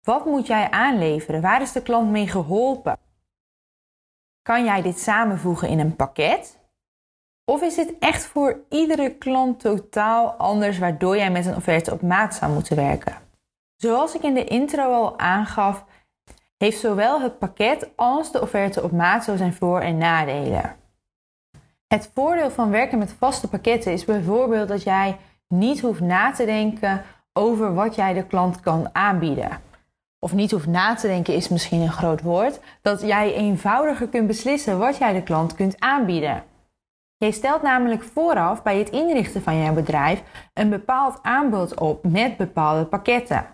Wat 0.00 0.24
moet 0.24 0.46
jij 0.46 0.70
aanleveren? 0.70 1.40
Waar 1.40 1.62
is 1.62 1.72
de 1.72 1.82
klant 1.82 2.10
mee 2.10 2.28
geholpen? 2.28 2.98
Kan 4.42 4.64
jij 4.64 4.82
dit 4.82 4.98
samenvoegen 4.98 5.68
in 5.68 5.78
een 5.78 5.96
pakket? 5.96 6.61
Of 7.44 7.62
is 7.62 7.74
dit 7.74 7.94
echt 7.98 8.24
voor 8.24 8.60
iedere 8.68 9.10
klant 9.10 9.60
totaal 9.60 10.30
anders, 10.32 10.78
waardoor 10.78 11.16
jij 11.16 11.30
met 11.30 11.46
een 11.46 11.56
offerte 11.56 11.92
op 11.92 12.02
maat 12.02 12.34
zou 12.34 12.52
moeten 12.52 12.76
werken? 12.76 13.16
Zoals 13.76 14.14
ik 14.14 14.22
in 14.22 14.34
de 14.34 14.44
intro 14.44 14.92
al 14.92 15.18
aangaf, 15.18 15.84
heeft 16.56 16.80
zowel 16.80 17.20
het 17.20 17.38
pakket 17.38 17.90
als 17.96 18.32
de 18.32 18.40
offerte 18.40 18.82
op 18.82 18.92
maat 18.92 19.24
zo 19.24 19.36
zijn 19.36 19.54
voor- 19.54 19.80
en 19.80 19.98
nadelen. 19.98 20.76
Het 21.86 22.10
voordeel 22.14 22.50
van 22.50 22.70
werken 22.70 22.98
met 22.98 23.14
vaste 23.18 23.48
pakketten 23.48 23.92
is 23.92 24.04
bijvoorbeeld 24.04 24.68
dat 24.68 24.82
jij 24.82 25.16
niet 25.48 25.80
hoeft 25.80 26.00
na 26.00 26.32
te 26.32 26.44
denken 26.44 27.02
over 27.32 27.74
wat 27.74 27.94
jij 27.94 28.12
de 28.12 28.26
klant 28.26 28.60
kan 28.60 28.88
aanbieden. 28.92 29.60
Of 30.18 30.32
niet 30.32 30.50
hoeft 30.50 30.66
na 30.66 30.94
te 30.94 31.06
denken 31.06 31.34
is 31.34 31.48
misschien 31.48 31.80
een 31.80 31.92
groot 31.92 32.22
woord. 32.22 32.60
Dat 32.82 33.00
jij 33.00 33.34
eenvoudiger 33.34 34.08
kunt 34.08 34.26
beslissen 34.26 34.78
wat 34.78 34.96
jij 34.96 35.12
de 35.12 35.22
klant 35.22 35.54
kunt 35.54 35.80
aanbieden. 35.80 36.42
Je 37.26 37.32
stelt 37.32 37.62
namelijk 37.62 38.02
vooraf 38.02 38.62
bij 38.62 38.78
het 38.78 38.90
inrichten 38.90 39.42
van 39.42 39.58
jouw 39.58 39.74
bedrijf 39.74 40.22
een 40.54 40.70
bepaald 40.70 41.18
aanbod 41.22 41.80
op 41.80 42.04
met 42.04 42.36
bepaalde 42.36 42.84
pakketten. 42.84 43.46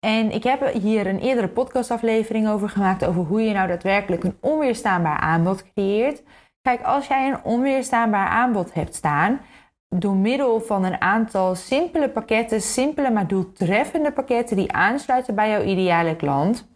En 0.00 0.30
ik 0.30 0.42
heb 0.42 0.72
hier 0.72 1.06
een 1.06 1.18
eerdere 1.18 1.48
podcastaflevering 1.48 2.48
over 2.48 2.68
gemaakt 2.68 3.04
over 3.04 3.22
hoe 3.22 3.42
je 3.42 3.52
nou 3.52 3.68
daadwerkelijk 3.68 4.24
een 4.24 4.36
onweerstaanbaar 4.40 5.16
aanbod 5.16 5.72
creëert. 5.72 6.22
Kijk, 6.62 6.82
als 6.82 7.06
jij 7.06 7.28
een 7.28 7.44
onweerstaanbaar 7.44 8.28
aanbod 8.28 8.74
hebt 8.74 8.94
staan, 8.94 9.40
door 9.88 10.16
middel 10.16 10.60
van 10.60 10.84
een 10.84 11.00
aantal 11.00 11.54
simpele 11.54 12.10
pakketten, 12.10 12.60
simpele 12.60 13.10
maar 13.10 13.26
doeltreffende 13.26 14.12
pakketten 14.12 14.56
die 14.56 14.72
aansluiten 14.72 15.34
bij 15.34 15.50
jouw 15.50 15.62
ideale 15.62 16.16
klant, 16.16 16.68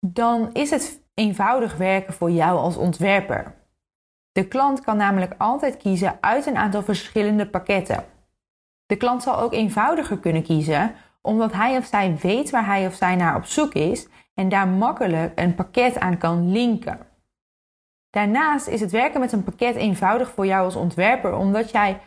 dan 0.00 0.52
is 0.52 0.70
het 0.70 1.02
eenvoudig 1.14 1.76
werken 1.76 2.14
voor 2.14 2.30
jou 2.30 2.58
als 2.58 2.76
ontwerper. 2.76 3.65
De 4.36 4.48
klant 4.48 4.80
kan 4.80 4.96
namelijk 4.96 5.34
altijd 5.38 5.76
kiezen 5.76 6.18
uit 6.20 6.46
een 6.46 6.56
aantal 6.56 6.82
verschillende 6.82 7.46
pakketten. 7.46 8.04
De 8.86 8.96
klant 8.96 9.22
zal 9.22 9.38
ook 9.38 9.52
eenvoudiger 9.52 10.18
kunnen 10.18 10.42
kiezen, 10.42 10.94
omdat 11.22 11.52
hij 11.52 11.76
of 11.76 11.84
zij 11.84 12.16
weet 12.22 12.50
waar 12.50 12.66
hij 12.66 12.86
of 12.86 12.94
zij 12.94 13.16
naar 13.16 13.36
op 13.36 13.44
zoek 13.44 13.74
is 13.74 14.08
en 14.34 14.48
daar 14.48 14.68
makkelijk 14.68 15.32
een 15.40 15.54
pakket 15.54 15.98
aan 15.98 16.18
kan 16.18 16.52
linken. 16.52 16.98
Daarnaast 18.10 18.66
is 18.66 18.80
het 18.80 18.90
werken 18.90 19.20
met 19.20 19.32
een 19.32 19.44
pakket 19.44 19.74
eenvoudig 19.74 20.30
voor 20.30 20.46
jou 20.46 20.64
als 20.64 20.76
ontwerper, 20.76 21.36
omdat 21.36 21.70
jij 21.70 22.00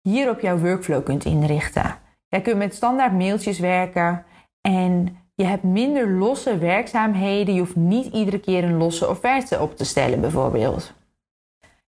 hierop 0.00 0.40
jouw 0.40 0.58
workflow 0.58 1.04
kunt 1.04 1.24
inrichten. 1.24 1.98
Jij 2.28 2.40
kunt 2.40 2.58
met 2.58 2.74
standaard 2.74 3.12
mailtjes 3.12 3.58
werken 3.58 4.24
en 4.60 5.18
je 5.34 5.44
hebt 5.44 5.62
minder 5.62 6.10
losse 6.10 6.58
werkzaamheden. 6.58 7.54
Je 7.54 7.60
hoeft 7.60 7.76
niet 7.76 8.12
iedere 8.12 8.40
keer 8.40 8.64
een 8.64 8.76
losse 8.76 9.08
offerte 9.08 9.60
op 9.60 9.76
te 9.76 9.84
stellen, 9.84 10.20
bijvoorbeeld. 10.20 11.02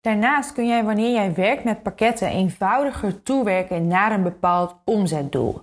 Daarnaast 0.03 0.53
kun 0.53 0.67
jij 0.67 0.83
wanneer 0.83 1.11
jij 1.11 1.33
werkt 1.33 1.63
met 1.63 1.83
pakketten 1.83 2.27
eenvoudiger 2.27 3.23
toewerken 3.23 3.87
naar 3.87 4.11
een 4.11 4.23
bepaald 4.23 4.75
omzetdoel. 4.85 5.61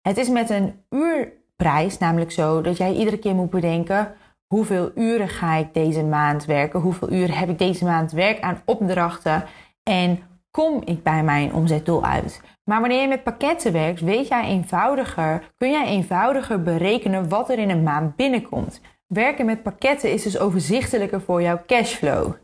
Het 0.00 0.16
is 0.16 0.28
met 0.28 0.50
een 0.50 0.84
uurprijs 0.90 1.98
namelijk 1.98 2.30
zo 2.32 2.60
dat 2.60 2.76
jij 2.76 2.92
iedere 2.92 3.18
keer 3.18 3.34
moet 3.34 3.50
bedenken 3.50 4.14
hoeveel 4.46 4.90
uren 4.94 5.28
ga 5.28 5.54
ik 5.54 5.74
deze 5.74 6.04
maand 6.04 6.44
werken, 6.44 6.80
hoeveel 6.80 7.12
uren 7.12 7.36
heb 7.36 7.48
ik 7.48 7.58
deze 7.58 7.84
maand 7.84 8.12
werk 8.12 8.40
aan 8.40 8.62
opdrachten 8.64 9.44
en 9.82 10.18
kom 10.50 10.82
ik 10.84 11.02
bij 11.02 11.22
mijn 11.22 11.54
omzetdoel 11.54 12.04
uit. 12.04 12.40
Maar 12.64 12.80
wanneer 12.80 13.00
je 13.00 13.08
met 13.08 13.22
pakketten 13.22 13.72
werkt, 13.72 14.00
weet 14.00 14.28
jij 14.28 14.44
eenvoudiger, 14.44 15.52
kun 15.56 15.70
jij 15.70 15.86
eenvoudiger 15.86 16.62
berekenen 16.62 17.28
wat 17.28 17.50
er 17.50 17.58
in 17.58 17.70
een 17.70 17.82
maand 17.82 18.16
binnenkomt. 18.16 18.80
Werken 19.06 19.46
met 19.46 19.62
pakketten 19.62 20.12
is 20.12 20.22
dus 20.22 20.38
overzichtelijker 20.38 21.20
voor 21.20 21.42
jouw 21.42 21.62
cashflow. 21.66 22.34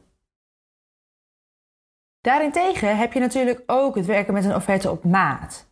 Daarentegen 2.21 2.97
heb 2.97 3.13
je 3.13 3.21
natuurlijk 3.21 3.63
ook 3.67 3.95
het 3.95 4.07
werken 4.07 4.35
met 4.35 4.45
een 4.45 4.55
offerte 4.55 4.91
op 4.91 5.05
maat. 5.05 5.69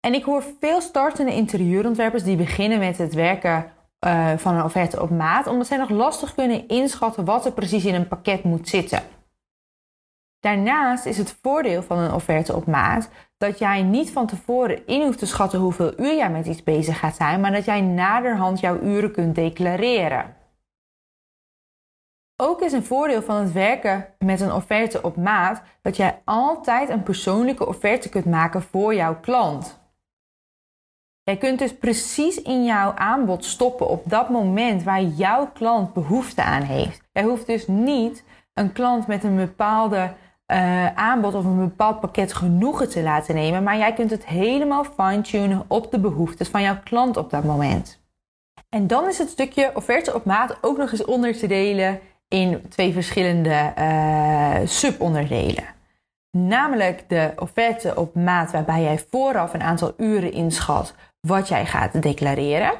En 0.00 0.14
ik 0.14 0.24
hoor 0.24 0.44
veel 0.60 0.80
startende 0.80 1.34
interieurontwerpers 1.34 2.22
die 2.22 2.36
beginnen 2.36 2.78
met 2.78 2.98
het 2.98 3.14
werken 3.14 3.72
uh, 4.06 4.36
van 4.36 4.54
een 4.54 4.64
offerte 4.64 5.02
op 5.02 5.10
maat, 5.10 5.46
omdat 5.46 5.66
zij 5.66 5.76
nog 5.76 5.90
lastig 5.90 6.34
kunnen 6.34 6.68
inschatten 6.68 7.24
wat 7.24 7.46
er 7.46 7.52
precies 7.52 7.84
in 7.84 7.94
een 7.94 8.08
pakket 8.08 8.44
moet 8.44 8.68
zitten. 8.68 9.02
Daarnaast 10.40 11.06
is 11.06 11.18
het 11.18 11.38
voordeel 11.42 11.82
van 11.82 11.98
een 11.98 12.12
offerte 12.12 12.56
op 12.56 12.66
maat 12.66 13.10
dat 13.36 13.58
jij 13.58 13.82
niet 13.82 14.10
van 14.10 14.26
tevoren 14.26 14.86
in 14.86 15.02
hoeft 15.02 15.18
te 15.18 15.26
schatten 15.26 15.58
hoeveel 15.58 16.00
uur 16.00 16.16
jij 16.16 16.30
met 16.30 16.46
iets 16.46 16.62
bezig 16.62 16.98
gaat 16.98 17.16
zijn, 17.16 17.40
maar 17.40 17.52
dat 17.52 17.64
jij 17.64 17.80
naderhand 17.80 18.60
jouw 18.60 18.80
uren 18.80 19.12
kunt 19.12 19.34
declareren. 19.34 20.36
Ook 22.42 22.60
is 22.60 22.72
een 22.72 22.84
voordeel 22.84 23.22
van 23.22 23.36
het 23.36 23.52
werken 23.52 24.06
met 24.18 24.40
een 24.40 24.52
offerte 24.52 25.02
op 25.02 25.16
maat 25.16 25.62
dat 25.82 25.96
jij 25.96 26.20
altijd 26.24 26.88
een 26.88 27.02
persoonlijke 27.02 27.66
offerte 27.66 28.08
kunt 28.08 28.24
maken 28.24 28.62
voor 28.62 28.94
jouw 28.94 29.20
klant. 29.20 29.80
Jij 31.22 31.36
kunt 31.36 31.58
dus 31.58 31.76
precies 31.76 32.42
in 32.42 32.64
jouw 32.64 32.92
aanbod 32.94 33.44
stoppen 33.44 33.88
op 33.88 34.02
dat 34.06 34.28
moment 34.28 34.82
waar 34.82 35.02
jouw 35.02 35.50
klant 35.52 35.92
behoefte 35.92 36.42
aan 36.42 36.62
heeft. 36.62 37.00
Jij 37.12 37.22
hoeft 37.22 37.46
dus 37.46 37.66
niet 37.66 38.24
een 38.54 38.72
klant 38.72 39.06
met 39.06 39.24
een 39.24 39.36
bepaalde 39.36 40.12
uh, 40.46 40.94
aanbod 40.94 41.34
of 41.34 41.44
een 41.44 41.58
bepaald 41.58 42.00
pakket 42.00 42.32
genoegen 42.32 42.88
te 42.88 43.02
laten 43.02 43.34
nemen, 43.34 43.62
maar 43.62 43.76
jij 43.76 43.92
kunt 43.92 44.10
het 44.10 44.26
helemaal 44.26 44.84
fine-tunen 44.84 45.64
op 45.68 45.90
de 45.90 46.00
behoeftes 46.00 46.48
van 46.48 46.62
jouw 46.62 46.78
klant 46.84 47.16
op 47.16 47.30
dat 47.30 47.44
moment. 47.44 48.00
En 48.68 48.86
dan 48.86 49.08
is 49.08 49.18
het 49.18 49.28
stukje 49.28 49.70
offerte 49.74 50.14
op 50.14 50.24
maat 50.24 50.58
ook 50.60 50.76
nog 50.76 50.90
eens 50.90 51.04
onder 51.04 51.38
te 51.38 51.46
delen 51.46 52.00
in 52.30 52.68
twee 52.68 52.92
verschillende 52.92 53.72
uh, 53.78 54.56
subonderdelen. 54.64 55.64
Namelijk 56.30 57.08
de 57.08 57.32
offerte 57.36 57.96
op 57.96 58.14
maat 58.14 58.50
waarbij 58.50 58.82
jij 58.82 59.04
vooraf 59.10 59.54
een 59.54 59.62
aantal 59.62 59.94
uren 59.96 60.32
inschat 60.32 60.94
wat 61.20 61.48
jij 61.48 61.66
gaat 61.66 62.02
declareren. 62.02 62.72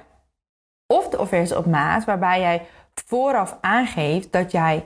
Of 0.86 1.08
de 1.08 1.18
offerte 1.18 1.56
op 1.56 1.66
maat 1.66 2.04
waarbij 2.04 2.40
jij 2.40 2.66
vooraf 2.94 3.58
aangeeft 3.60 4.32
dat 4.32 4.52
jij 4.52 4.84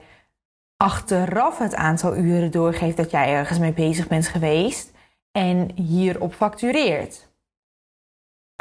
achteraf 0.77 1.59
het 1.59 1.75
aantal 1.75 2.17
uren 2.17 2.51
doorgeeft 2.51 2.97
dat 2.97 3.11
jij 3.11 3.29
ergens 3.29 3.59
mee 3.59 3.73
bezig 3.73 4.09
bent 4.09 4.29
geweest 4.29 4.93
en 5.33 5.71
hierop 5.75 6.35
factureert. 6.35 7.29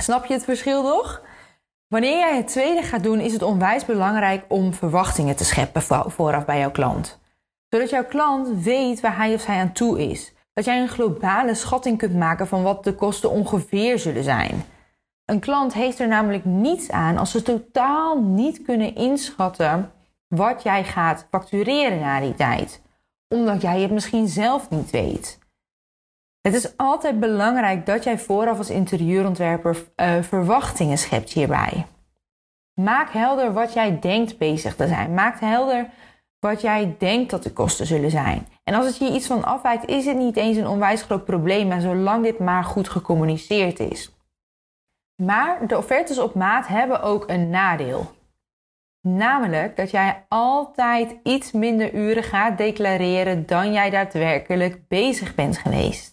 Snap 0.02 0.26
je 0.26 0.34
het 0.34 0.44
verschil 0.44 0.84
nog? 0.84 1.22
Wanneer 1.94 2.18
jij 2.18 2.38
het 2.38 2.48
tweede 2.48 2.82
gaat 2.82 3.04
doen, 3.04 3.20
is 3.20 3.34
het 3.34 3.42
onwijs 3.42 3.86
belangrijk 3.86 4.46
om 4.48 4.74
verwachtingen 4.74 5.36
te 5.36 5.46
scheppen 5.46 5.82
vooraf 6.12 6.46
bij 6.46 6.60
jouw 6.60 6.72
klant. 6.72 7.20
Zodat 7.70 7.90
jouw 7.90 8.06
klant 8.06 8.64
weet 8.64 9.00
waar 9.00 9.18
hij 9.18 9.34
of 9.34 9.42
zij 9.42 9.60
aan 9.60 9.72
toe 9.72 10.10
is. 10.10 10.34
Dat 10.54 10.66
jij 10.66 10.82
een 10.82 10.88
globale 10.88 11.56
schatting 11.56 11.98
kunt 11.98 12.16
maken 12.16 12.48
van 12.48 12.64
wat 12.64 12.84
de 12.84 12.96
kosten 12.96 13.30
ongeveer 13.30 14.00
zullen 14.00 14.24
zijn. 14.24 14.64
Een 15.26 15.40
klant 15.40 15.74
heeft 15.74 16.00
er 16.00 16.08
namelijk 16.08 16.46
niets 16.46 16.92
aan 16.92 17.18
als 17.18 17.32
ze 17.32 17.42
totaal 17.42 18.22
niet 18.22 18.62
kunnen 18.62 18.96
inschatten 18.96 19.92
wat 20.28 20.64
jij 20.64 20.84
gaat 20.84 21.28
factureren 21.30 22.00
na 22.00 22.20
die 22.20 22.36
tijd, 22.36 22.82
omdat 23.28 23.62
jij 23.62 23.82
het 23.82 23.92
misschien 23.92 24.28
zelf 24.28 24.70
niet 24.70 24.90
weet. 24.90 25.40
Het 26.44 26.54
is 26.54 26.78
altijd 26.78 27.20
belangrijk 27.20 27.86
dat 27.86 28.04
jij 28.04 28.20
vooraf 28.20 28.58
als 28.58 28.70
interieurontwerper 28.70 29.78
uh, 29.96 30.22
verwachtingen 30.22 30.98
schept 30.98 31.32
hierbij. 31.32 31.86
Maak 32.74 33.10
helder 33.10 33.54
wat 33.54 33.74
jij 33.74 34.00
denkt 34.00 34.38
bezig 34.38 34.76
te 34.76 34.88
zijn. 34.88 35.14
Maak 35.14 35.40
helder 35.40 35.90
wat 36.40 36.62
jij 36.62 36.96
denkt 36.98 37.30
dat 37.30 37.44
de 37.44 37.54
kosten 37.54 37.86
zullen 37.86 38.12
zijn. 38.12 38.48
En 38.64 38.74
als 38.74 38.86
het 38.86 38.98
je 38.98 39.14
iets 39.14 39.28
van 39.28 39.44
afwijkt, 39.44 39.86
is 39.86 40.06
het 40.06 40.18
niet 40.18 40.38
eens 40.38 40.58
een 40.58 40.68
onwijs 40.68 41.02
groot 41.02 41.26
probleem, 41.26 41.68
maar 41.68 41.82
zolang 41.82 42.24
dit 42.24 42.40
maar 42.40 42.64
goed 42.64 42.90
gecommuniceerd 42.90 43.80
is. 43.80 44.16
Maar 45.24 45.68
de 45.68 45.78
offertes 45.78 46.20
op 46.20 46.36
maat 46.36 46.68
hebben 46.68 47.02
ook 47.02 47.30
een 47.30 47.50
nadeel. 47.50 48.12
Namelijk 49.02 49.76
dat 49.76 49.92
jij 49.92 50.26
altijd 50.28 51.16
iets 51.24 51.52
minder 51.52 51.94
uren 51.94 52.24
gaat 52.24 52.58
declareren 52.58 53.46
dan 53.46 53.74
jij 53.74 53.90
daadwerkelijk 53.90 54.88
bezig 54.88 55.36
bent 55.36 55.58
geweest. 55.58 56.13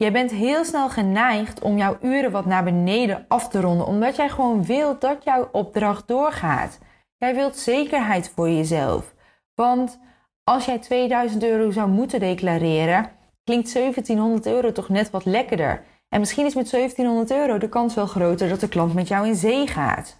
Jij 0.00 0.12
bent 0.12 0.30
heel 0.30 0.64
snel 0.64 0.88
geneigd 0.88 1.60
om 1.62 1.76
jouw 1.76 1.98
uren 2.02 2.30
wat 2.30 2.46
naar 2.46 2.64
beneden 2.64 3.24
af 3.28 3.48
te 3.48 3.60
ronden, 3.60 3.86
omdat 3.86 4.16
jij 4.16 4.28
gewoon 4.28 4.64
wilt 4.64 5.00
dat 5.00 5.24
jouw 5.24 5.48
opdracht 5.52 6.08
doorgaat. 6.08 6.78
Jij 7.16 7.34
wilt 7.34 7.56
zekerheid 7.56 8.32
voor 8.34 8.48
jezelf. 8.48 9.14
Want 9.54 9.98
als 10.44 10.64
jij 10.64 10.78
2000 10.78 11.42
euro 11.42 11.70
zou 11.70 11.88
moeten 11.88 12.20
declareren, 12.20 13.10
klinkt 13.44 13.72
1700 13.72 14.46
euro 14.46 14.72
toch 14.72 14.88
net 14.88 15.10
wat 15.10 15.24
lekkerder. 15.24 15.82
En 16.08 16.20
misschien 16.20 16.46
is 16.46 16.54
met 16.54 16.70
1700 16.70 17.30
euro 17.30 17.58
de 17.58 17.68
kans 17.68 17.94
wel 17.94 18.06
groter 18.06 18.48
dat 18.48 18.60
de 18.60 18.68
klant 18.68 18.94
met 18.94 19.08
jou 19.08 19.26
in 19.26 19.36
zee 19.36 19.66
gaat. 19.66 20.18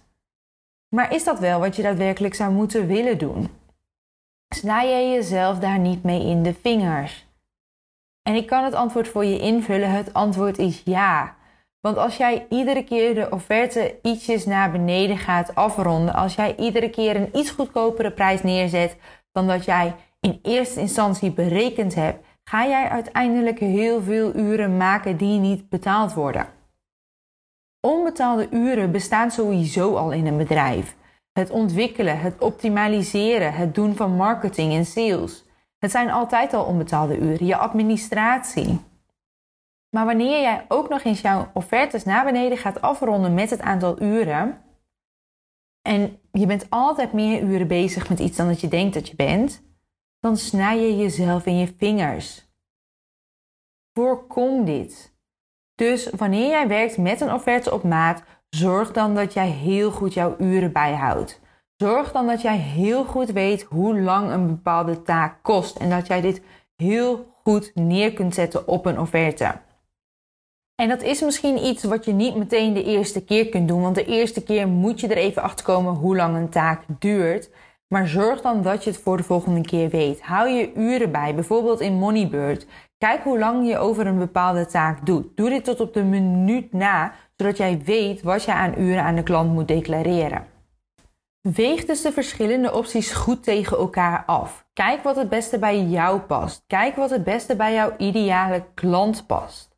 Maar 0.89 1.13
is 1.13 1.23
dat 1.23 1.39
wel 1.39 1.59
wat 1.59 1.75
je 1.75 1.81
daadwerkelijk 1.81 2.33
zou 2.33 2.51
moeten 2.51 2.87
willen 2.87 3.17
doen? 3.17 3.49
Snij 4.55 4.89
je 4.89 5.11
jezelf 5.11 5.59
daar 5.59 5.79
niet 5.79 6.03
mee 6.03 6.25
in 6.25 6.43
de 6.43 6.53
vingers? 6.53 7.29
En 8.23 8.35
ik 8.35 8.47
kan 8.47 8.63
het 8.63 8.73
antwoord 8.73 9.07
voor 9.07 9.25
je 9.25 9.39
invullen. 9.39 9.91
Het 9.91 10.13
antwoord 10.13 10.57
is 10.57 10.81
ja. 10.85 11.35
Want 11.81 11.97
als 11.97 12.17
jij 12.17 12.45
iedere 12.49 12.83
keer 12.83 13.15
de 13.15 13.29
offerte 13.29 13.99
ietsjes 14.01 14.45
naar 14.45 14.71
beneden 14.71 15.17
gaat 15.17 15.55
afronden, 15.55 16.13
als 16.13 16.35
jij 16.35 16.55
iedere 16.55 16.89
keer 16.89 17.15
een 17.15 17.37
iets 17.37 17.51
goedkopere 17.51 18.11
prijs 18.11 18.43
neerzet 18.43 18.97
dan 19.31 19.47
dat 19.47 19.65
jij 19.65 19.95
in 20.19 20.39
eerste 20.41 20.79
instantie 20.79 21.31
berekend 21.31 21.95
hebt, 21.95 22.25
ga 22.43 22.67
jij 22.67 22.89
uiteindelijk 22.89 23.59
heel 23.59 24.01
veel 24.01 24.35
uren 24.35 24.77
maken 24.77 25.17
die 25.17 25.39
niet 25.39 25.69
betaald 25.69 26.13
worden. 26.13 26.47
Onbetaalde 27.87 28.47
uren 28.51 28.91
bestaan 28.91 29.31
sowieso 29.31 29.95
al 29.95 30.11
in 30.11 30.27
een 30.27 30.37
bedrijf. 30.37 30.95
Het 31.31 31.49
ontwikkelen, 31.49 32.19
het 32.19 32.37
optimaliseren, 32.39 33.53
het 33.53 33.75
doen 33.75 33.95
van 33.95 34.15
marketing 34.15 34.73
en 34.73 34.85
sales. 34.85 35.45
Het 35.81 35.91
zijn 35.91 36.11
altijd 36.11 36.53
al 36.53 36.65
onbetaalde 36.65 37.17
uren, 37.17 37.45
je 37.45 37.57
administratie. 37.57 38.79
Maar 39.89 40.05
wanneer 40.05 40.41
jij 40.41 40.65
ook 40.67 40.89
nog 40.89 41.03
eens 41.03 41.21
jouw 41.21 41.49
offertes 41.53 42.03
naar 42.03 42.25
beneden 42.25 42.57
gaat 42.57 42.81
afronden 42.81 43.33
met 43.33 43.49
het 43.49 43.61
aantal 43.61 44.01
uren, 44.01 44.61
en 45.81 46.19
je 46.31 46.45
bent 46.45 46.69
altijd 46.69 47.13
meer 47.13 47.41
uren 47.41 47.67
bezig 47.67 48.09
met 48.09 48.19
iets 48.19 48.37
dan 48.37 48.47
dat 48.47 48.61
je 48.61 48.67
denkt 48.67 48.93
dat 48.93 49.07
je 49.07 49.15
bent, 49.15 49.63
dan 50.19 50.37
snij 50.37 50.79
je 50.79 50.97
jezelf 50.97 51.45
in 51.45 51.57
je 51.57 51.73
vingers. 51.77 52.49
Voorkom 53.93 54.65
dit. 54.65 55.15
Dus 55.75 56.09
wanneer 56.09 56.49
jij 56.49 56.67
werkt 56.67 56.97
met 56.97 57.21
een 57.21 57.33
offerte 57.33 57.73
op 57.73 57.83
maat, 57.83 58.23
zorg 58.49 58.91
dan 58.91 59.15
dat 59.15 59.33
jij 59.33 59.47
heel 59.47 59.91
goed 59.91 60.13
jouw 60.13 60.35
uren 60.39 60.71
bijhoudt. 60.71 61.40
Zorg 61.81 62.11
dan 62.11 62.27
dat 62.27 62.41
jij 62.41 62.57
heel 62.57 63.03
goed 63.03 63.31
weet 63.31 63.61
hoe 63.61 63.99
lang 63.99 64.31
een 64.31 64.47
bepaalde 64.47 65.01
taak 65.01 65.37
kost 65.41 65.77
en 65.77 65.89
dat 65.89 66.07
jij 66.07 66.21
dit 66.21 66.41
heel 66.75 67.33
goed 67.43 67.71
neer 67.75 68.13
kunt 68.13 68.33
zetten 68.33 68.67
op 68.67 68.85
een 68.85 68.99
offerte. 68.99 69.51
En 70.75 70.89
dat 70.89 71.01
is 71.01 71.21
misschien 71.21 71.65
iets 71.65 71.83
wat 71.83 72.05
je 72.05 72.13
niet 72.13 72.35
meteen 72.35 72.73
de 72.73 72.83
eerste 72.83 73.23
keer 73.23 73.49
kunt 73.49 73.67
doen, 73.67 73.81
want 73.81 73.95
de 73.95 74.05
eerste 74.05 74.43
keer 74.43 74.67
moet 74.67 74.99
je 74.99 75.07
er 75.07 75.17
even 75.17 75.41
achter 75.41 75.65
komen 75.65 75.93
hoe 75.93 76.15
lang 76.15 76.35
een 76.35 76.49
taak 76.49 76.83
duurt. 76.99 77.49
Maar 77.87 78.07
zorg 78.07 78.41
dan 78.41 78.61
dat 78.61 78.83
je 78.83 78.89
het 78.89 78.99
voor 78.99 79.17
de 79.17 79.23
volgende 79.23 79.61
keer 79.61 79.89
weet. 79.89 80.21
Hou 80.21 80.49
je 80.49 80.73
uren 80.73 81.11
bij, 81.11 81.35
bijvoorbeeld 81.35 81.79
in 81.79 81.93
Moneybird. 81.93 82.67
Kijk 82.97 83.23
hoe 83.23 83.39
lang 83.39 83.67
je 83.67 83.77
over 83.77 84.07
een 84.07 84.19
bepaalde 84.19 84.65
taak 84.65 85.05
doet. 85.05 85.37
Doe 85.37 85.49
dit 85.49 85.63
tot 85.63 85.79
op 85.79 85.93
de 85.93 86.03
minuut 86.03 86.73
na, 86.73 87.13
zodat 87.35 87.57
jij 87.57 87.81
weet 87.85 88.21
wat 88.21 88.43
je 88.43 88.53
aan 88.53 88.73
uren 88.77 89.03
aan 89.03 89.15
de 89.15 89.23
klant 89.23 89.53
moet 89.53 89.67
declareren. 89.67 90.50
Weeg 91.41 91.85
dus 91.85 92.01
de 92.01 92.11
verschillende 92.11 92.73
opties 92.73 93.11
goed 93.11 93.43
tegen 93.43 93.77
elkaar 93.77 94.23
af. 94.25 94.65
Kijk 94.73 95.03
wat 95.03 95.15
het 95.15 95.29
beste 95.29 95.59
bij 95.59 95.83
jou 95.83 96.19
past. 96.19 96.63
Kijk 96.67 96.95
wat 96.95 97.09
het 97.09 97.23
beste 97.23 97.55
bij 97.55 97.73
jouw 97.73 97.93
ideale 97.97 98.65
klant 98.73 99.27
past. 99.27 99.77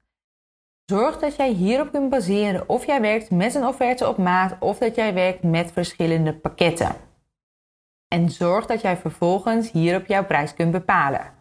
Zorg 0.85 1.19
dat 1.19 1.35
jij 1.35 1.49
hierop 1.49 1.91
kunt 1.91 2.09
baseren 2.09 2.69
of 2.69 2.85
jij 2.85 3.01
werkt 3.01 3.31
met 3.31 3.55
een 3.55 3.65
offerte 3.65 4.07
op 4.07 4.17
maat 4.17 4.55
of 4.59 4.77
dat 4.77 4.95
jij 4.95 5.13
werkt 5.13 5.43
met 5.43 5.71
verschillende 5.71 6.33
pakketten. 6.33 6.95
En 8.07 8.29
zorg 8.29 8.65
dat 8.65 8.81
jij 8.81 8.97
vervolgens 8.97 9.71
hierop 9.71 10.05
jouw 10.05 10.25
prijs 10.25 10.53
kunt 10.53 10.71
bepalen. 10.71 11.31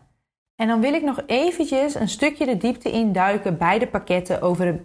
En 0.57 0.69
dan 0.69 0.81
wil 0.81 0.95
ik 0.95 1.03
nog 1.03 1.23
eventjes 1.27 1.95
een 1.95 2.09
stukje 2.09 2.47
de 2.47 2.57
diepte 2.57 2.91
induiken 2.91 3.59
bij 3.59 3.79
de 3.79 3.87
pakketten 3.87 4.43
over 4.43 4.67
het 4.67 4.83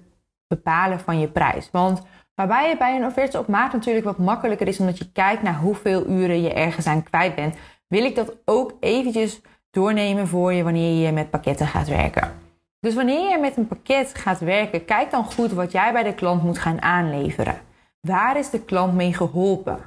bepalen 0.47 1.00
van 1.00 1.19
je 1.19 1.28
prijs. 1.28 1.71
Want 1.71 2.02
Waarbij 2.38 2.69
het 2.69 2.78
bij 2.78 2.95
een 2.95 3.06
offerte 3.06 3.39
op 3.39 3.47
maat 3.47 3.73
natuurlijk 3.73 4.06
wat 4.06 4.17
makkelijker 4.17 4.67
is 4.67 4.80
omdat 4.80 4.97
je 4.97 5.12
kijkt 5.12 5.41
naar 5.41 5.60
hoeveel 5.60 6.08
uren 6.08 6.41
je 6.41 6.54
ergens 6.54 6.88
aan 6.88 7.04
kwijt 7.04 7.36
bent, 7.36 7.56
wil 7.88 8.04
ik 8.04 8.15
dat 8.15 8.36
ook 8.45 8.73
eventjes 8.80 9.41
doornemen 9.71 10.28
voor 10.28 10.54
je 10.54 10.63
wanneer 10.63 11.06
je 11.06 11.12
met 11.12 11.30
pakketten 11.30 11.67
gaat 11.67 11.88
werken. 11.88 12.32
Dus 12.80 12.95
wanneer 12.95 13.30
je 13.30 13.38
met 13.38 13.58
een 13.58 13.67
pakket 13.67 14.15
gaat 14.15 14.39
werken, 14.39 14.86
kijk 14.86 15.12
dan 15.12 15.23
goed 15.23 15.52
wat 15.52 15.71
jij 15.71 15.93
bij 15.93 16.04
de 16.04 16.13
klant 16.13 16.43
moet 16.43 16.58
gaan 16.58 16.82
aanleveren. 16.82 17.62
Waar 18.02 18.38
is 18.38 18.50
de 18.50 18.62
klant 18.62 18.93
mee 18.93 19.13
geholpen? 19.13 19.80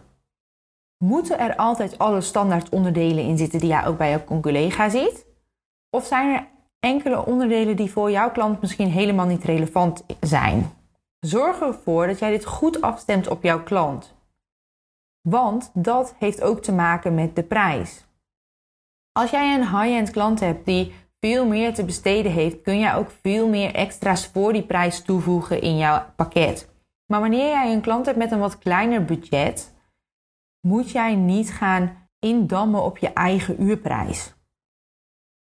Moeten 1.04 1.38
er 1.38 1.56
altijd 1.56 1.98
alle 1.98 2.20
standaard 2.20 2.68
onderdelen 2.68 3.24
in 3.24 3.38
zitten 3.38 3.58
die 3.58 3.68
jij 3.68 3.86
ook 3.86 3.98
bij 3.98 4.10
jouw 4.10 4.40
collega 4.40 4.88
ziet? 4.88 5.26
Of 5.90 6.06
zijn 6.06 6.34
er 6.34 6.46
enkele 6.80 7.26
onderdelen 7.26 7.76
die 7.76 7.90
voor 7.90 8.10
jouw 8.10 8.30
klant 8.30 8.60
misschien 8.60 8.90
helemaal 8.90 9.26
niet 9.26 9.44
relevant 9.44 10.04
zijn? 10.20 10.79
Zorg 11.20 11.60
ervoor 11.60 12.06
dat 12.06 12.18
jij 12.18 12.30
dit 12.30 12.44
goed 12.44 12.80
afstemt 12.80 13.28
op 13.28 13.42
jouw 13.42 13.62
klant. 13.62 14.14
Want 15.28 15.70
dat 15.74 16.14
heeft 16.18 16.42
ook 16.42 16.62
te 16.62 16.72
maken 16.72 17.14
met 17.14 17.36
de 17.36 17.42
prijs. 17.42 18.04
Als 19.12 19.30
jij 19.30 19.54
een 19.54 19.78
high-end 19.78 20.10
klant 20.10 20.40
hebt 20.40 20.66
die 20.66 20.94
veel 21.18 21.46
meer 21.46 21.74
te 21.74 21.84
besteden 21.84 22.32
heeft, 22.32 22.62
kun 22.62 22.78
jij 22.78 22.94
ook 22.94 23.10
veel 23.10 23.48
meer 23.48 23.74
extra's 23.74 24.26
voor 24.26 24.52
die 24.52 24.62
prijs 24.62 25.02
toevoegen 25.02 25.60
in 25.60 25.76
jouw 25.76 26.04
pakket. 26.16 26.68
Maar 27.06 27.20
wanneer 27.20 27.48
jij 27.48 27.72
een 27.72 27.80
klant 27.80 28.06
hebt 28.06 28.18
met 28.18 28.32
een 28.32 28.38
wat 28.38 28.58
kleiner 28.58 29.04
budget, 29.04 29.74
moet 30.66 30.90
jij 30.90 31.14
niet 31.14 31.50
gaan 31.50 32.08
indammen 32.18 32.82
op 32.82 32.98
je 32.98 33.12
eigen 33.12 33.62
uurprijs. 33.62 34.34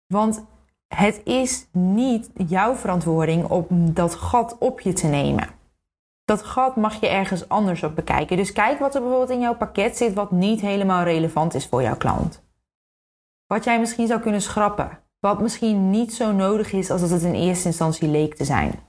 Want 0.08 0.45
het 0.88 1.21
is 1.23 1.67
niet 1.71 2.29
jouw 2.47 2.75
verantwoording 2.75 3.49
om 3.49 3.93
dat 3.93 4.15
gat 4.15 4.58
op 4.58 4.79
je 4.79 4.93
te 4.93 5.08
nemen 5.08 5.58
dat 6.30 6.44
gat 6.44 6.76
mag 6.76 7.00
je 7.00 7.08
ergens 7.08 7.50
anders 7.50 7.84
op 7.84 7.96
bekijken. 7.96 8.38
Dus 8.38 8.52
kijk 8.52 8.80
wat 8.80 8.96
er 8.96 9.02
bijvoorbeeld 9.02 9.30
in 9.30 9.39
jouw 9.39 9.56
pakket 9.56 9.98
zit 9.98 10.13
wat 10.13 10.32
niet 10.32 10.62
helemaal 10.62 11.04
relevant 11.04 11.54
is 11.54 11.68
voor 11.68 11.82
jouw 11.82 11.98
klant. 11.98 12.44
Wat 13.48 13.63
jij 13.63 13.80
misschien 13.80 14.08
zou 14.08 14.20
kunnen 14.20 14.42
schrappen. 14.42 15.00
Wat 15.20 15.42
misschien 15.42 15.89
niet 15.89 16.13
zo 16.13 16.32
nodig 16.32 16.72
is 16.72 16.92
als 16.92 17.02
het 17.02 17.22
in 17.22 17.34
eerste 17.34 17.68
instantie 17.68 18.08
leek 18.08 18.36
te 18.36 18.46
zijn. 18.46 18.80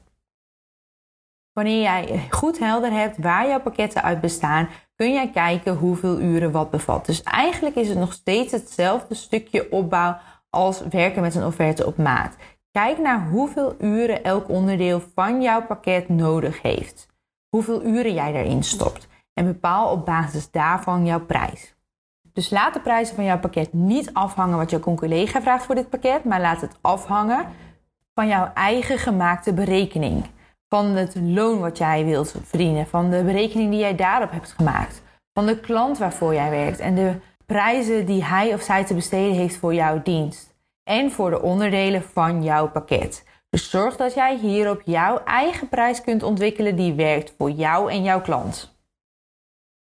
Wanneer 1.52 1.80
jij 1.80 2.26
goed 2.30 2.58
helder 2.58 2.92
hebt 2.92 3.16
waar 3.18 3.48
jouw 3.48 3.60
pakketten 3.60 4.02
uit 4.02 4.20
bestaan, 4.20 4.68
kun 4.94 5.12
jij 5.12 5.30
kijken 5.30 5.76
hoeveel 5.76 6.20
uren 6.20 6.52
wat 6.52 6.70
bevat. 6.70 7.06
Dus 7.06 7.22
eigenlijk 7.22 7.76
is 7.76 7.88
het 7.88 7.98
nog 7.98 8.12
steeds 8.12 8.52
hetzelfde 8.52 9.14
stukje 9.14 9.70
opbouw 9.70 10.16
als 10.50 10.80
werken 10.90 11.22
met 11.22 11.34
een 11.34 11.46
offerte 11.46 11.86
op 11.86 11.96
maat. 11.96 12.36
Kijk 12.70 12.98
naar 12.98 13.28
hoeveel 13.28 13.74
uren 13.78 14.24
elk 14.24 14.48
onderdeel 14.48 15.02
van 15.14 15.42
jouw 15.42 15.66
pakket 15.66 16.08
nodig 16.08 16.62
heeft 16.62 17.09
hoeveel 17.50 17.84
uren 17.84 18.14
jij 18.14 18.34
erin 18.34 18.62
stopt 18.62 19.08
en 19.34 19.44
bepaal 19.44 19.90
op 19.90 20.04
basis 20.04 20.50
daarvan 20.50 21.06
jouw 21.06 21.20
prijs. 21.20 21.74
Dus 22.32 22.50
laat 22.50 22.74
de 22.74 22.80
prijzen 22.80 23.14
van 23.14 23.24
jouw 23.24 23.38
pakket 23.38 23.72
niet 23.72 24.14
afhangen 24.14 24.56
wat 24.56 24.70
jouw 24.70 24.80
collega 24.80 25.42
vraagt 25.42 25.64
voor 25.64 25.74
dit 25.74 25.90
pakket, 25.90 26.24
maar 26.24 26.40
laat 26.40 26.60
het 26.60 26.78
afhangen 26.80 27.46
van 28.14 28.28
jouw 28.28 28.50
eigen 28.54 28.98
gemaakte 28.98 29.52
berekening. 29.52 30.24
Van 30.68 30.86
het 30.86 31.14
loon 31.14 31.60
wat 31.60 31.78
jij 31.78 32.04
wilt 32.04 32.34
verdienen, 32.42 32.86
van 32.86 33.10
de 33.10 33.22
berekening 33.24 33.70
die 33.70 33.80
jij 33.80 33.94
daarop 33.94 34.30
hebt 34.30 34.52
gemaakt, 34.52 35.02
van 35.32 35.46
de 35.46 35.60
klant 35.60 35.98
waarvoor 35.98 36.34
jij 36.34 36.50
werkt 36.50 36.78
en 36.78 36.94
de 36.94 37.14
prijzen 37.46 38.06
die 38.06 38.24
hij 38.24 38.54
of 38.54 38.62
zij 38.62 38.84
te 38.84 38.94
besteden 38.94 39.34
heeft 39.34 39.56
voor 39.56 39.74
jouw 39.74 40.02
dienst 40.02 40.54
en 40.84 41.10
voor 41.10 41.30
de 41.30 41.42
onderdelen 41.42 42.02
van 42.02 42.42
jouw 42.42 42.68
pakket. 42.68 43.24
Dus 43.50 43.70
zorg 43.70 43.96
dat 43.96 44.14
jij 44.14 44.36
hierop 44.36 44.82
jouw 44.84 45.18
eigen 45.24 45.68
prijs 45.68 46.00
kunt 46.00 46.22
ontwikkelen 46.22 46.76
die 46.76 46.92
werkt 46.92 47.34
voor 47.38 47.50
jou 47.50 47.90
en 47.90 48.02
jouw 48.02 48.20
klant. 48.20 48.78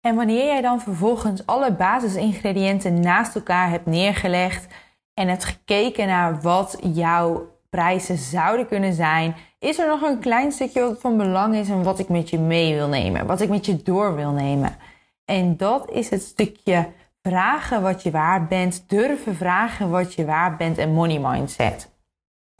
En 0.00 0.14
wanneer 0.14 0.44
jij 0.44 0.60
dan 0.60 0.80
vervolgens 0.80 1.46
alle 1.46 1.72
basisingrediënten 1.72 3.00
naast 3.00 3.34
elkaar 3.34 3.70
hebt 3.70 3.86
neergelegd 3.86 4.66
en 5.14 5.28
hebt 5.28 5.44
gekeken 5.44 6.06
naar 6.06 6.40
wat 6.40 6.78
jouw 6.80 7.50
prijzen 7.70 8.18
zouden 8.18 8.66
kunnen 8.66 8.92
zijn, 8.92 9.36
is 9.58 9.78
er 9.78 9.88
nog 9.88 10.02
een 10.02 10.18
klein 10.18 10.52
stukje 10.52 10.80
wat 10.80 11.00
van 11.00 11.16
belang 11.16 11.54
is 11.54 11.68
en 11.68 11.82
wat 11.82 11.98
ik 11.98 12.08
met 12.08 12.30
je 12.30 12.38
mee 12.38 12.74
wil 12.74 12.88
nemen, 12.88 13.26
wat 13.26 13.40
ik 13.40 13.48
met 13.48 13.66
je 13.66 13.82
door 13.82 14.14
wil 14.14 14.30
nemen. 14.30 14.76
En 15.24 15.56
dat 15.56 15.90
is 15.90 16.10
het 16.10 16.22
stukje 16.22 16.88
vragen 17.22 17.82
wat 17.82 18.02
je 18.02 18.10
waard 18.10 18.48
bent, 18.48 18.84
durven 18.86 19.36
vragen 19.36 19.90
wat 19.90 20.14
je 20.14 20.24
waard 20.24 20.56
bent 20.56 20.78
en 20.78 20.92
money 20.92 21.18
mindset. 21.18 21.91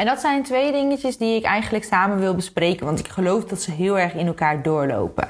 En 0.03 0.09
dat 0.09 0.21
zijn 0.21 0.43
twee 0.43 0.73
dingetjes 0.73 1.17
die 1.17 1.37
ik 1.37 1.45
eigenlijk 1.45 1.85
samen 1.85 2.19
wil 2.19 2.35
bespreken, 2.35 2.87
want 2.87 2.99
ik 2.99 3.09
geloof 3.09 3.45
dat 3.45 3.63
ze 3.63 3.71
heel 3.71 3.99
erg 3.99 4.15
in 4.15 4.27
elkaar 4.27 4.63
doorlopen. 4.63 5.29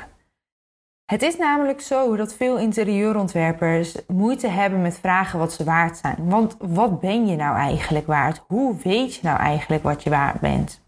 Het 1.04 1.22
is 1.22 1.36
namelijk 1.36 1.80
zo 1.80 2.16
dat 2.16 2.34
veel 2.34 2.58
interieurontwerpers 2.58 3.96
moeite 4.06 4.48
hebben 4.48 4.82
met 4.82 4.98
vragen 4.98 5.38
wat 5.38 5.52
ze 5.52 5.64
waard 5.64 5.96
zijn. 5.96 6.28
Want 6.28 6.56
wat 6.58 7.00
ben 7.00 7.26
je 7.26 7.36
nou 7.36 7.56
eigenlijk 7.56 8.06
waard? 8.06 8.44
Hoe 8.46 8.76
weet 8.82 9.14
je 9.14 9.20
nou 9.22 9.38
eigenlijk 9.38 9.82
wat 9.82 10.02
je 10.02 10.10
waard 10.10 10.40
bent? 10.40 10.82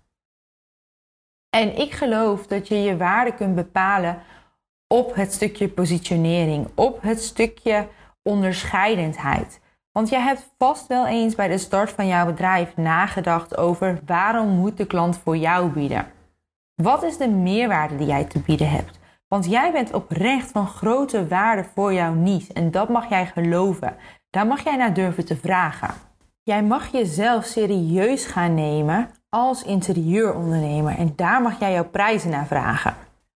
En 1.56 1.76
ik 1.78 1.92
geloof 1.92 2.46
dat 2.46 2.68
je 2.68 2.76
je 2.76 2.96
waarde 2.96 3.34
kunt 3.34 3.54
bepalen 3.54 4.22
op 4.86 5.14
het 5.14 5.32
stukje 5.32 5.68
positionering, 5.68 6.68
op 6.74 7.02
het 7.02 7.22
stukje 7.22 7.88
onderscheidendheid. 8.22 9.60
Want 9.94 10.08
jij 10.08 10.20
hebt 10.20 10.54
vast 10.58 10.86
wel 10.86 11.06
eens 11.06 11.34
bij 11.34 11.48
de 11.48 11.58
start 11.58 11.90
van 11.90 12.06
jouw 12.06 12.26
bedrijf 12.26 12.76
nagedacht 12.76 13.56
over 13.56 14.00
waarom 14.06 14.48
moet 14.48 14.76
de 14.76 14.86
klant 14.86 15.18
voor 15.18 15.36
jou 15.36 15.68
bieden? 15.68 16.06
Wat 16.74 17.02
is 17.02 17.16
de 17.16 17.28
meerwaarde 17.28 17.96
die 17.96 18.06
jij 18.06 18.24
te 18.24 18.38
bieden 18.38 18.70
hebt? 18.70 18.98
Want 19.28 19.46
jij 19.46 19.72
bent 19.72 19.92
oprecht 19.92 20.50
van 20.50 20.66
grote 20.66 21.28
waarde 21.28 21.64
voor 21.74 21.92
jouw 21.92 22.14
niche 22.14 22.52
en 22.52 22.70
dat 22.70 22.88
mag 22.88 23.08
jij 23.08 23.26
geloven. 23.26 23.96
Daar 24.30 24.46
mag 24.46 24.64
jij 24.64 24.76
naar 24.76 24.94
durven 24.94 25.24
te 25.24 25.36
vragen. 25.36 25.94
Jij 26.42 26.62
mag 26.62 26.92
jezelf 26.92 27.44
serieus 27.44 28.26
gaan 28.26 28.54
nemen 28.54 29.10
als 29.28 29.62
interieurondernemer 29.62 30.98
en 30.98 31.12
daar 31.16 31.42
mag 31.42 31.58
jij 31.58 31.72
jouw 31.72 31.88
prijzen 31.88 32.30
naar 32.30 32.46
vragen. 32.46 32.94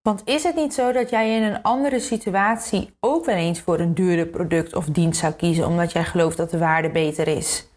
Want 0.08 0.22
is 0.24 0.42
het 0.42 0.54
niet 0.54 0.74
zo 0.74 0.92
dat 0.92 1.10
jij 1.10 1.36
in 1.36 1.42
een 1.42 1.62
andere 1.62 2.00
situatie 2.00 2.96
ook 3.00 3.24
wel 3.24 3.34
eens 3.34 3.60
voor 3.60 3.78
een 3.78 3.94
duurder 3.94 4.26
product 4.26 4.74
of 4.74 4.84
dienst 4.84 5.20
zou 5.20 5.32
kiezen 5.32 5.66
omdat 5.66 5.92
jij 5.92 6.04
gelooft 6.04 6.36
dat 6.36 6.50
de 6.50 6.58
waarde 6.58 6.90
beter 6.90 7.28
is? 7.28 7.68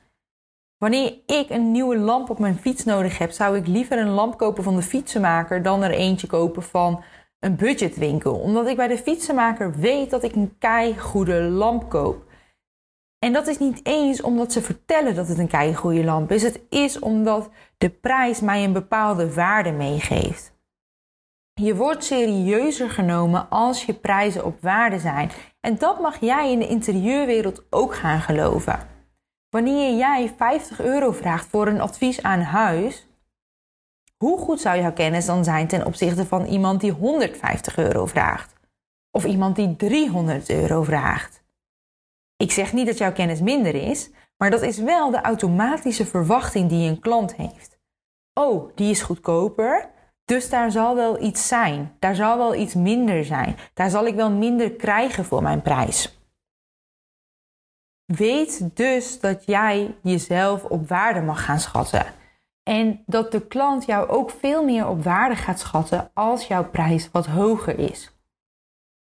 Wanneer 0.78 1.14
ik 1.26 1.50
een 1.50 1.72
nieuwe 1.72 1.98
lamp 1.98 2.30
op 2.30 2.40
mijn 2.40 2.58
fiets 2.58 2.84
nodig 2.84 3.18
heb, 3.18 3.32
zou 3.32 3.58
ik 3.58 3.68
liever 3.68 3.98
een 3.98 4.10
lamp 4.10 4.38
kopen 4.38 4.64
van 4.64 4.76
de 4.76 4.82
fietsenmaker 4.82 5.64
dan 5.64 5.84
er 5.84 5.92
eentje 5.92 6.28
kopen 6.28 6.64
van 6.64 7.04
een 7.40 7.56
budgetwinkel. 7.56 8.34
Omdat 8.34 8.68
ik 8.68 8.76
bij 8.76 8.88
de 8.88 8.98
fietsenmaker 8.98 9.72
weet 9.72 10.10
dat 10.10 10.24
ik 10.24 10.36
een 10.36 10.56
kei 10.60 11.00
goede 11.00 11.42
lamp 11.42 11.90
koop. 11.90 12.24
En 13.20 13.34
dat 13.34 13.48
is 13.48 13.58
niet 13.58 13.80
eens 13.84 14.22
omdat 14.22 14.52
ze 14.52 14.62
vertellen 14.62 15.16
dat 15.16 15.28
het 15.28 15.38
een 15.38 15.48
kei 15.48 15.76
goede 15.76 16.04
lamp 16.04 16.32
is. 16.32 16.44
Het 16.44 16.62
is 16.70 17.00
omdat 17.00 17.50
de 17.78 17.90
prijs 17.90 18.40
mij 18.40 18.64
een 18.64 18.74
bepaalde 18.74 19.34
waarde 19.34 19.72
meegeeft. 19.72 20.51
Je 21.62 21.76
wordt 21.76 22.04
serieuzer 22.04 22.90
genomen 22.90 23.50
als 23.50 23.86
je 23.86 23.94
prijzen 23.94 24.46
op 24.46 24.62
waarde 24.62 25.00
zijn. 25.00 25.32
En 25.60 25.78
dat 25.78 26.00
mag 26.00 26.20
jij 26.20 26.52
in 26.52 26.60
de 26.60 26.68
interieurwereld 26.68 27.64
ook 27.70 27.96
gaan 27.96 28.22
geloven. 28.22 28.80
Wanneer 29.50 29.98
jij 29.98 30.34
50 30.38 30.82
euro 30.82 31.12
vraagt 31.12 31.48
voor 31.48 31.68
een 31.68 31.82
advies 31.82 32.22
aan 32.22 32.40
huis, 32.40 33.08
hoe 34.18 34.38
goed 34.38 34.62
zou 34.62 34.80
jouw 34.80 34.94
kennis 34.94 35.26
dan 35.26 35.44
zijn 35.44 35.68
ten 35.68 35.86
opzichte 35.86 36.26
van 36.26 36.46
iemand 36.46 36.82
die 36.82 36.92
150 36.92 37.78
euro 37.78 38.06
vraagt? 38.06 38.54
Of 39.12 39.26
iemand 39.26 39.56
die 39.56 39.76
300 39.76 40.50
euro 40.50 40.84
vraagt? 40.84 41.44
Ik 42.38 42.52
zeg 42.52 42.74
niet 42.74 42.86
dat 42.86 42.98
jouw 42.98 43.14
kennis 43.14 43.42
minder 43.42 43.76
is, 43.76 44.10
maar 44.38 44.50
dat 44.50 44.62
is 44.62 44.78
wel 44.78 45.12
de 45.12 45.22
automatische 45.22 46.06
verwachting 46.06 46.70
die 46.70 46.90
een 46.90 47.00
klant 47.00 47.36
heeft. 47.36 47.80
Oh, 48.34 48.76
die 48.76 48.90
is 48.90 49.02
goedkoper, 49.02 49.90
dus 50.32 50.50
daar 50.50 50.72
zal 50.72 50.96
wel 50.96 51.22
iets 51.22 51.48
zijn. 51.48 51.96
Daar 52.00 52.16
zal 52.16 52.38
wel 52.38 52.56
iets 52.56 52.74
minder 52.74 53.26
zijn. 53.26 53.56
Daar 53.74 53.90
zal 53.90 54.06
ik 54.06 54.16
wel 54.16 54.32
minder 54.32 54.72
krijgen 54.72 55.26
voor 55.26 55.42
mijn 55.42 55.62
prijs. 55.62 56.20
Weet 58.06 58.70
dus 58.74 59.20
dat 59.20 59.46
jij 59.46 59.96
jezelf 60.02 60.64
op 60.64 60.88
waarde 60.88 61.22
mag 61.22 61.46
gaan 61.46 61.60
schatten. 61.60 62.06
En 62.64 63.04
dat 63.06 63.32
de 63.32 63.48
klant 63.48 63.86
jou 63.86 64.10
ook 64.10 64.32
veel 64.40 64.64
meer 64.64 64.88
op 64.88 65.04
waarde 65.04 65.36
gaat 65.36 65.60
schatten 65.60 66.12
als 66.14 66.48
jouw 66.48 66.70
prijs 66.70 67.10
wat 67.12 67.26
hoger 67.26 67.80
is. 67.80 68.12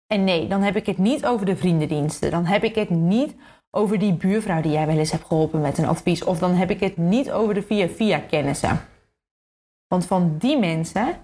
En 0.08 0.24
nee, 0.24 0.48
dan 0.48 0.62
heb 0.62 0.76
ik 0.76 0.86
het 0.86 0.98
niet 0.98 1.26
over 1.26 1.46
de 1.46 1.56
vriendendiensten. 1.56 2.32
Dan 2.32 2.46
heb 2.46 2.64
ik 2.64 2.76
het 2.76 2.90
niet 2.90 3.36
over 3.72 4.00
die 4.00 4.14
buurvrouw 4.14 4.62
die 4.62 4.72
jij 4.72 4.86
wel 4.86 4.98
eens 4.98 5.12
hebt 5.12 5.26
geholpen 5.26 5.62
met 5.62 5.78
een 5.78 5.88
advies. 5.88 6.24
Of 6.24 6.40
dan 6.40 6.52
heb 6.52 6.70
ik 6.70 6.80
het 6.80 6.98
niet 6.98 7.32
over 7.32 7.54
de 7.54 7.62
via-via 7.62 8.20
kennissen. 8.20 8.89
Want 9.90 10.06
van 10.06 10.38
die 10.38 10.60
mensen 10.60 11.16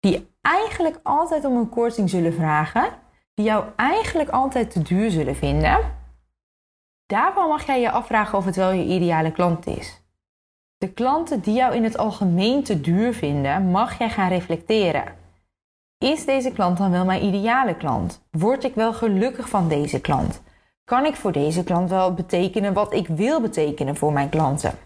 die 0.00 0.28
eigenlijk 0.40 1.00
altijd 1.02 1.44
om 1.44 1.56
een 1.56 1.68
korting 1.68 2.10
zullen 2.10 2.34
vragen, 2.34 2.90
die 3.34 3.44
jou 3.44 3.64
eigenlijk 3.76 4.28
altijd 4.28 4.70
te 4.70 4.82
duur 4.82 5.10
zullen 5.10 5.36
vinden, 5.36 5.78
daarvan 7.06 7.48
mag 7.48 7.66
jij 7.66 7.80
je 7.80 7.90
afvragen 7.90 8.38
of 8.38 8.44
het 8.44 8.56
wel 8.56 8.70
je 8.72 8.84
ideale 8.84 9.32
klant 9.32 9.66
is. 9.66 10.02
De 10.76 10.92
klanten 10.92 11.40
die 11.40 11.54
jou 11.54 11.74
in 11.74 11.84
het 11.84 11.98
algemeen 11.98 12.62
te 12.62 12.80
duur 12.80 13.14
vinden, 13.14 13.70
mag 13.70 13.98
jij 13.98 14.10
gaan 14.10 14.28
reflecteren. 14.28 15.04
Is 15.98 16.24
deze 16.24 16.52
klant 16.52 16.78
dan 16.78 16.90
wel 16.90 17.04
mijn 17.04 17.24
ideale 17.24 17.76
klant? 17.76 18.22
Word 18.30 18.64
ik 18.64 18.74
wel 18.74 18.92
gelukkig 18.92 19.48
van 19.48 19.68
deze 19.68 20.00
klant? 20.00 20.42
Kan 20.84 21.04
ik 21.04 21.14
voor 21.14 21.32
deze 21.32 21.64
klant 21.64 21.90
wel 21.90 22.14
betekenen 22.14 22.72
wat 22.72 22.92
ik 22.92 23.06
wil 23.06 23.40
betekenen 23.40 23.96
voor 23.96 24.12
mijn 24.12 24.28
klanten? 24.28 24.78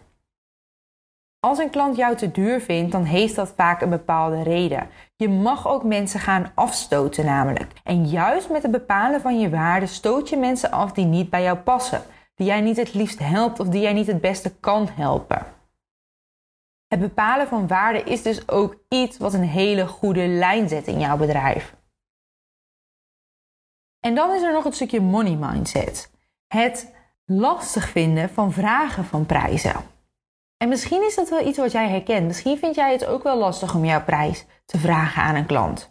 Als 1.44 1.58
een 1.58 1.70
klant 1.70 1.96
jou 1.96 2.16
te 2.16 2.30
duur 2.30 2.60
vindt, 2.60 2.92
dan 2.92 3.04
heeft 3.04 3.34
dat 3.34 3.52
vaak 3.56 3.80
een 3.80 3.90
bepaalde 3.90 4.42
reden. 4.42 4.88
Je 5.16 5.28
mag 5.28 5.68
ook 5.68 5.84
mensen 5.84 6.20
gaan 6.20 6.52
afstoten 6.54 7.24
namelijk. 7.24 7.72
En 7.82 8.06
juist 8.06 8.50
met 8.50 8.62
het 8.62 8.70
bepalen 8.70 9.20
van 9.20 9.40
je 9.40 9.50
waarde 9.50 9.86
stoot 9.86 10.28
je 10.28 10.36
mensen 10.36 10.70
af 10.70 10.92
die 10.92 11.04
niet 11.04 11.30
bij 11.30 11.42
jou 11.42 11.58
passen. 11.58 12.02
Die 12.34 12.46
jij 12.46 12.60
niet 12.60 12.76
het 12.76 12.94
liefst 12.94 13.18
helpt 13.18 13.60
of 13.60 13.68
die 13.68 13.80
jij 13.80 13.92
niet 13.92 14.06
het 14.06 14.20
beste 14.20 14.54
kan 14.60 14.88
helpen. 14.92 15.46
Het 16.88 17.00
bepalen 17.00 17.48
van 17.48 17.66
waarde 17.66 18.02
is 18.02 18.22
dus 18.22 18.48
ook 18.48 18.76
iets 18.88 19.18
wat 19.18 19.34
een 19.34 19.48
hele 19.48 19.86
goede 19.86 20.26
lijn 20.26 20.68
zet 20.68 20.86
in 20.86 21.00
jouw 21.00 21.16
bedrijf. 21.16 21.74
En 24.00 24.14
dan 24.14 24.34
is 24.34 24.42
er 24.42 24.52
nog 24.52 24.64
het 24.64 24.74
stukje 24.74 25.00
money 25.00 25.36
mindset. 25.36 26.10
Het 26.46 26.94
lastig 27.24 27.88
vinden 27.88 28.30
van 28.30 28.52
vragen 28.52 29.04
van 29.04 29.26
prijzen. 29.26 29.92
En 30.64 30.70
misschien 30.70 31.02
is 31.02 31.14
dat 31.14 31.28
wel 31.28 31.46
iets 31.46 31.58
wat 31.58 31.72
jij 31.72 31.88
herkent. 31.88 32.26
Misschien 32.26 32.58
vind 32.58 32.74
jij 32.74 32.92
het 32.92 33.06
ook 33.06 33.22
wel 33.22 33.38
lastig 33.38 33.74
om 33.74 33.84
jouw 33.84 34.04
prijs 34.04 34.46
te 34.64 34.78
vragen 34.78 35.22
aan 35.22 35.34
een 35.34 35.46
klant. 35.46 35.88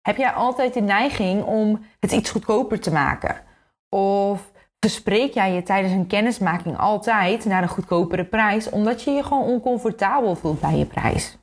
Heb 0.00 0.16
jij 0.16 0.30
altijd 0.30 0.74
de 0.74 0.80
neiging 0.80 1.44
om 1.44 1.84
het 2.00 2.12
iets 2.12 2.30
goedkoper 2.30 2.80
te 2.80 2.92
maken? 2.92 3.44
Of 3.88 4.52
bespreek 4.78 5.34
jij 5.34 5.52
je 5.52 5.62
tijdens 5.62 5.92
een 5.92 6.06
kennismaking 6.06 6.78
altijd 6.78 7.44
naar 7.44 7.62
een 7.62 7.68
goedkopere 7.68 8.24
prijs, 8.24 8.70
omdat 8.70 9.02
je 9.02 9.10
je 9.10 9.22
gewoon 9.22 9.44
oncomfortabel 9.44 10.34
voelt 10.34 10.60
bij 10.60 10.76
je 10.76 10.86
prijs. 10.86 11.38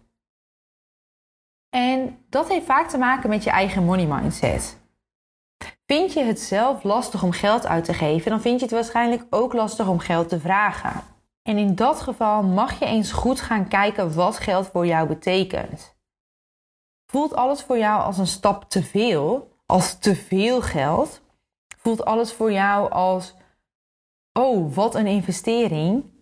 En 1.70 2.26
dat 2.30 2.48
heeft 2.48 2.66
vaak 2.66 2.90
te 2.90 2.98
maken 2.98 3.30
met 3.30 3.44
je 3.44 3.50
eigen 3.50 3.84
money 3.84 4.06
mindset. 4.06 4.80
Vind 5.86 6.14
je 6.14 6.24
het 6.24 6.40
zelf 6.40 6.84
lastig 6.84 7.24
om 7.24 7.32
geld 7.32 7.68
uit 7.68 7.84
te 7.86 7.94
geven, 7.94 8.32
dan 8.32 8.42
vind 8.42 8.60
je 8.60 8.66
het 8.66 8.74
waarschijnlijk 8.74 9.26
ook 9.30 9.54
lastig 9.54 9.88
om 9.88 10.00
geld 10.00 10.30
te 10.30 10.40
vragen. 10.40 11.15
En 11.48 11.58
in 11.58 11.76
dat 11.76 12.02
geval 12.02 12.44
mag 12.44 12.80
je 12.80 12.86
eens 12.86 13.12
goed 13.12 13.42
gaan 13.42 13.68
kijken 13.68 14.16
wat 14.16 14.38
geld 14.38 14.68
voor 14.68 14.86
jou 14.86 15.08
betekent. 15.08 15.96
Voelt 17.06 17.36
alles 17.36 17.62
voor 17.62 17.78
jou 17.78 18.02
als 18.02 18.18
een 18.18 18.28
stap 18.28 18.70
te 18.70 18.84
veel, 18.84 19.52
als 19.66 20.00
te 20.00 20.16
veel 20.16 20.62
geld? 20.62 21.24
voelt 21.86 22.06
alles 22.06 22.34
voor 22.34 22.52
jou 22.52 22.92
als: 22.92 23.36
oh, 24.34 24.76
wat 24.76 24.96
een 24.96 25.08
investering. 25.08 26.14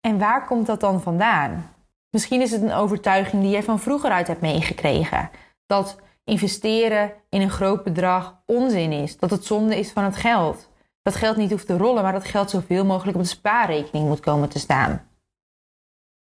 En 0.00 0.18
waar 0.18 0.46
komt 0.46 0.66
dat 0.66 0.80
dan 0.80 1.00
vandaan? 1.00 1.74
Misschien 2.10 2.40
is 2.40 2.50
het 2.50 2.62
een 2.62 2.72
overtuiging 2.72 3.42
die 3.42 3.50
jij 3.50 3.62
van 3.62 3.80
vroeger 3.80 4.10
uit 4.10 4.26
hebt 4.26 4.40
meegekregen. 4.40 5.30
Dat 5.66 5.96
investeren 6.24 7.12
in 7.28 7.40
een 7.40 7.50
groot 7.50 7.84
bedrag 7.84 8.42
onzin 8.46 8.92
is. 8.92 9.18
Dat 9.18 9.30
het 9.30 9.44
zonde 9.44 9.78
is 9.78 9.92
van 9.92 10.04
het 10.04 10.16
geld. 10.16 10.68
Dat 11.06 11.14
geld 11.16 11.36
niet 11.36 11.50
hoeft 11.50 11.66
te 11.66 11.76
rollen, 11.76 12.02
maar 12.02 12.12
dat 12.12 12.24
geld 12.24 12.50
zoveel 12.50 12.84
mogelijk 12.84 13.16
op 13.16 13.22
de 13.22 13.28
spaarrekening 13.28 14.08
moet 14.08 14.20
komen 14.20 14.48
te 14.48 14.58
staan. 14.58 15.08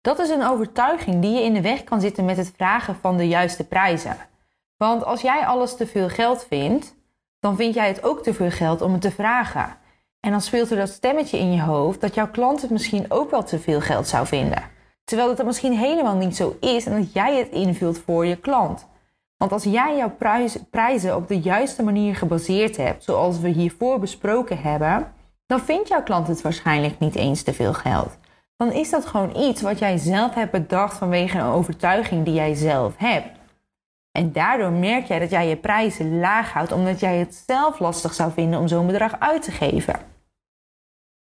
Dat 0.00 0.18
is 0.18 0.28
een 0.28 0.46
overtuiging 0.46 1.22
die 1.22 1.30
je 1.30 1.42
in 1.42 1.54
de 1.54 1.60
weg 1.60 1.84
kan 1.84 2.00
zitten 2.00 2.24
met 2.24 2.36
het 2.36 2.52
vragen 2.56 2.96
van 3.00 3.16
de 3.16 3.28
juiste 3.28 3.64
prijzen. 3.64 4.16
Want 4.76 5.04
als 5.04 5.20
jij 5.20 5.46
alles 5.46 5.76
te 5.76 5.86
veel 5.86 6.08
geld 6.08 6.46
vindt, 6.48 6.94
dan 7.40 7.56
vind 7.56 7.74
jij 7.74 7.88
het 7.88 8.02
ook 8.02 8.22
te 8.22 8.34
veel 8.34 8.50
geld 8.50 8.80
om 8.80 8.92
het 8.92 9.02
te 9.02 9.10
vragen. 9.10 9.76
En 10.20 10.30
dan 10.30 10.40
speelt 10.40 10.70
er 10.70 10.76
dat 10.76 10.88
stemmetje 10.88 11.38
in 11.38 11.52
je 11.52 11.62
hoofd 11.62 12.00
dat 12.00 12.14
jouw 12.14 12.30
klant 12.30 12.62
het 12.62 12.70
misschien 12.70 13.10
ook 13.10 13.30
wel 13.30 13.44
te 13.44 13.58
veel 13.58 13.80
geld 13.80 14.08
zou 14.08 14.26
vinden. 14.26 14.62
Terwijl 15.04 15.34
dat 15.34 15.46
misschien 15.46 15.78
helemaal 15.78 16.16
niet 16.16 16.36
zo 16.36 16.56
is 16.60 16.86
en 16.86 16.98
dat 16.98 17.12
jij 17.12 17.36
het 17.36 17.48
invult 17.48 17.98
voor 17.98 18.26
je 18.26 18.36
klant. 18.36 18.86
Want 19.40 19.52
als 19.52 19.64
jij 19.64 19.96
jouw 19.96 20.16
prijzen 20.70 21.16
op 21.16 21.28
de 21.28 21.40
juiste 21.40 21.82
manier 21.82 22.16
gebaseerd 22.16 22.76
hebt, 22.76 23.04
zoals 23.04 23.38
we 23.38 23.48
hiervoor 23.48 23.98
besproken 23.98 24.58
hebben, 24.58 25.12
dan 25.46 25.60
vindt 25.60 25.88
jouw 25.88 26.02
klant 26.02 26.26
het 26.26 26.42
waarschijnlijk 26.42 26.98
niet 26.98 27.14
eens 27.14 27.42
te 27.42 27.52
veel 27.52 27.72
geld. 27.72 28.18
Dan 28.56 28.72
is 28.72 28.90
dat 28.90 29.06
gewoon 29.06 29.36
iets 29.36 29.62
wat 29.62 29.78
jij 29.78 29.96
zelf 29.96 30.34
hebt 30.34 30.50
bedacht 30.50 30.98
vanwege 30.98 31.38
een 31.38 31.52
overtuiging 31.52 32.24
die 32.24 32.34
jij 32.34 32.54
zelf 32.54 32.96
hebt. 32.96 33.38
En 34.12 34.32
daardoor 34.32 34.72
merk 34.72 35.06
jij 35.06 35.18
dat 35.18 35.30
jij 35.30 35.48
je 35.48 35.56
prijzen 35.56 36.18
laag 36.18 36.52
houdt 36.52 36.72
omdat 36.72 37.00
jij 37.00 37.16
het 37.16 37.44
zelf 37.46 37.78
lastig 37.78 38.14
zou 38.14 38.32
vinden 38.32 38.60
om 38.60 38.68
zo'n 38.68 38.86
bedrag 38.86 39.20
uit 39.20 39.42
te 39.42 39.50
geven. 39.50 40.00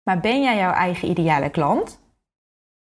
Maar 0.04 0.20
ben 0.20 0.42
jij 0.42 0.58
jouw 0.58 0.74
eigen 0.74 1.10
ideale 1.10 1.50
klant? 1.50 2.00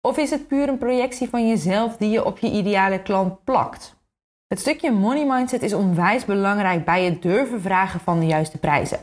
Of 0.01 0.17
is 0.17 0.31
het 0.31 0.49
puur 0.49 0.69
een 0.69 0.79
projectie 0.79 1.29
van 1.29 1.49
jezelf 1.49 1.97
die 1.97 2.11
je 2.11 2.25
op 2.25 2.39
je 2.39 2.51
ideale 2.51 3.03
klant 3.03 3.45
plakt? 3.45 4.03
Het 4.55 4.63
stukje 4.63 4.93
money 4.93 5.27
mindset 5.27 5.63
is 5.63 5.73
onwijs 5.73 6.25
belangrijk 6.25 6.85
bij 6.85 7.05
het 7.05 7.23
durven 7.23 7.61
vragen 7.61 8.01
van 8.01 8.21
de 8.21 8.27
juiste 8.27 8.59
prijzen. 8.59 8.99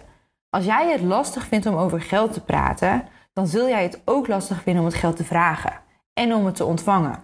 Als 0.49 0.65
jij 0.65 0.91
het 0.91 1.01
lastig 1.01 1.45
vindt 1.45 1.65
om 1.65 1.75
over 1.75 2.01
geld 2.01 2.33
te 2.33 2.43
praten, 2.43 3.07
dan 3.33 3.47
zul 3.47 3.67
jij 3.67 3.83
het 3.83 4.01
ook 4.05 4.27
lastig 4.27 4.61
vinden 4.61 4.81
om 4.81 4.87
het 4.87 4.97
geld 4.97 5.15
te 5.15 5.23
vragen 5.23 5.73
en 6.13 6.33
om 6.33 6.45
het 6.45 6.55
te 6.55 6.65
ontvangen. 6.65 7.23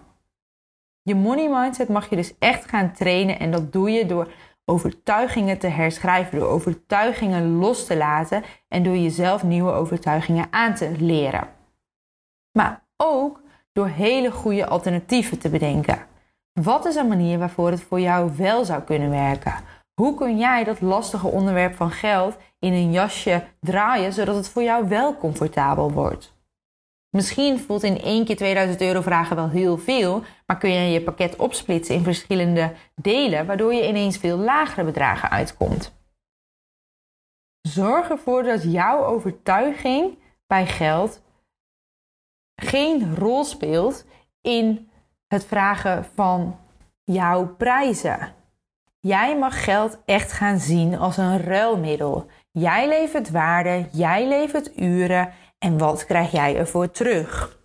Je 1.02 1.14
money 1.14 1.48
mindset 1.48 1.88
mag 1.88 2.10
je 2.10 2.16
dus 2.16 2.34
echt 2.38 2.68
gaan 2.68 2.92
trainen 2.92 3.38
en 3.38 3.50
dat 3.50 3.72
doe 3.72 3.90
je 3.90 4.06
door 4.06 4.32
overtuigingen 4.64 5.58
te 5.58 5.68
herschrijven, 5.68 6.38
door 6.38 6.48
overtuigingen 6.48 7.56
los 7.56 7.86
te 7.86 7.96
laten 7.96 8.42
en 8.68 8.82
door 8.82 8.96
jezelf 8.96 9.42
nieuwe 9.42 9.72
overtuigingen 9.72 10.46
aan 10.50 10.74
te 10.74 10.90
leren. 10.98 11.48
Maar 12.52 12.82
ook 12.96 13.40
door 13.72 13.88
hele 13.88 14.30
goede 14.30 14.66
alternatieven 14.66 15.38
te 15.38 15.48
bedenken. 15.48 16.06
Wat 16.62 16.84
is 16.84 16.94
een 16.94 17.08
manier 17.08 17.38
waarvoor 17.38 17.70
het 17.70 17.82
voor 17.82 18.00
jou 18.00 18.36
wel 18.36 18.64
zou 18.64 18.82
kunnen 18.82 19.10
werken? 19.10 19.54
Hoe 19.94 20.14
kun 20.14 20.38
jij 20.38 20.64
dat 20.64 20.80
lastige 20.80 21.26
onderwerp 21.26 21.74
van 21.74 21.90
geld 21.90 22.36
in 22.58 22.72
een 22.72 22.92
jasje 22.92 23.44
draaien 23.60 24.12
zodat 24.12 24.34
het 24.34 24.48
voor 24.48 24.62
jou 24.62 24.88
wel 24.88 25.16
comfortabel 25.16 25.92
wordt? 25.92 26.36
Misschien 27.10 27.58
voelt 27.58 27.82
in 27.82 28.00
één 28.00 28.24
keer 28.24 28.36
2000 28.36 28.80
euro 28.80 29.00
vragen 29.00 29.36
wel 29.36 29.48
heel 29.48 29.78
veel, 29.78 30.22
maar 30.46 30.58
kun 30.58 30.70
je 30.70 30.92
je 30.92 31.02
pakket 31.02 31.36
opsplitsen 31.36 31.94
in 31.94 32.02
verschillende 32.02 32.72
delen, 32.94 33.46
waardoor 33.46 33.74
je 33.74 33.88
ineens 33.88 34.16
veel 34.16 34.36
lagere 34.36 34.84
bedragen 34.84 35.30
uitkomt. 35.30 35.96
Zorg 37.60 38.10
ervoor 38.10 38.42
dat 38.42 38.62
jouw 38.62 39.04
overtuiging 39.04 40.18
bij 40.46 40.66
geld 40.66 41.22
geen 42.54 43.16
rol 43.16 43.44
speelt 43.44 44.04
in 44.40 44.87
het 45.28 45.44
vragen 45.44 46.04
van 46.14 46.56
jouw 47.04 47.54
prijzen. 47.56 48.32
Jij 49.00 49.38
mag 49.38 49.64
geld 49.64 49.98
echt 50.04 50.32
gaan 50.32 50.58
zien 50.58 50.98
als 50.98 51.16
een 51.16 51.42
ruilmiddel. 51.42 52.26
Jij 52.50 52.88
levert 52.88 53.30
waarde, 53.30 53.86
jij 53.92 54.28
levert 54.28 54.78
uren 54.78 55.32
en 55.58 55.78
wat 55.78 56.06
krijg 56.06 56.30
jij 56.30 56.56
ervoor 56.56 56.90
terug? 56.90 57.56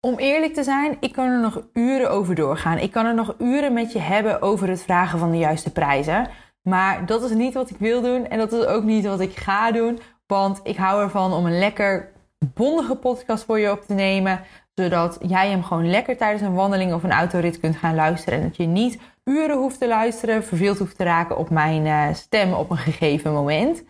Om 0.00 0.18
eerlijk 0.18 0.54
te 0.54 0.62
zijn, 0.62 0.96
ik 1.00 1.12
kan 1.12 1.28
er 1.28 1.40
nog 1.40 1.66
uren 1.72 2.10
over 2.10 2.34
doorgaan. 2.34 2.78
Ik 2.78 2.90
kan 2.90 3.06
er 3.06 3.14
nog 3.14 3.34
uren 3.38 3.72
met 3.72 3.92
je 3.92 3.98
hebben 3.98 4.42
over 4.42 4.68
het 4.68 4.82
vragen 4.82 5.18
van 5.18 5.30
de 5.30 5.38
juiste 5.38 5.72
prijzen. 5.72 6.28
Maar 6.62 7.06
dat 7.06 7.22
is 7.22 7.30
niet 7.30 7.54
wat 7.54 7.70
ik 7.70 7.76
wil 7.78 8.02
doen 8.02 8.28
en 8.28 8.38
dat 8.38 8.52
is 8.52 8.64
ook 8.64 8.84
niet 8.84 9.06
wat 9.06 9.20
ik 9.20 9.36
ga 9.36 9.72
doen. 9.72 10.00
Want 10.26 10.60
ik 10.62 10.76
hou 10.76 11.02
ervan 11.02 11.32
om 11.32 11.46
een 11.46 11.58
lekker 11.58 12.12
bondige 12.38 12.94
podcast 12.94 13.44
voor 13.44 13.58
je 13.58 13.70
op 13.70 13.82
te 13.86 13.94
nemen. 13.94 14.40
Zodat 14.80 15.18
jij 15.20 15.50
hem 15.50 15.62
gewoon 15.62 15.90
lekker 15.90 16.16
tijdens 16.16 16.42
een 16.42 16.54
wandeling 16.54 16.92
of 16.92 17.02
een 17.02 17.12
autorit 17.12 17.60
kunt 17.60 17.76
gaan 17.76 17.94
luisteren. 17.94 18.38
En 18.38 18.44
dat 18.44 18.56
je 18.56 18.66
niet 18.66 18.98
uren 19.24 19.56
hoeft 19.56 19.78
te 19.78 19.88
luisteren, 19.88 20.44
verveeld 20.44 20.78
hoeft 20.78 20.96
te 20.96 21.04
raken 21.04 21.38
op 21.38 21.50
mijn 21.50 21.86
uh, 21.86 22.14
stem 22.14 22.52
op 22.52 22.70
een 22.70 22.76
gegeven 22.76 23.32
moment. 23.32 23.82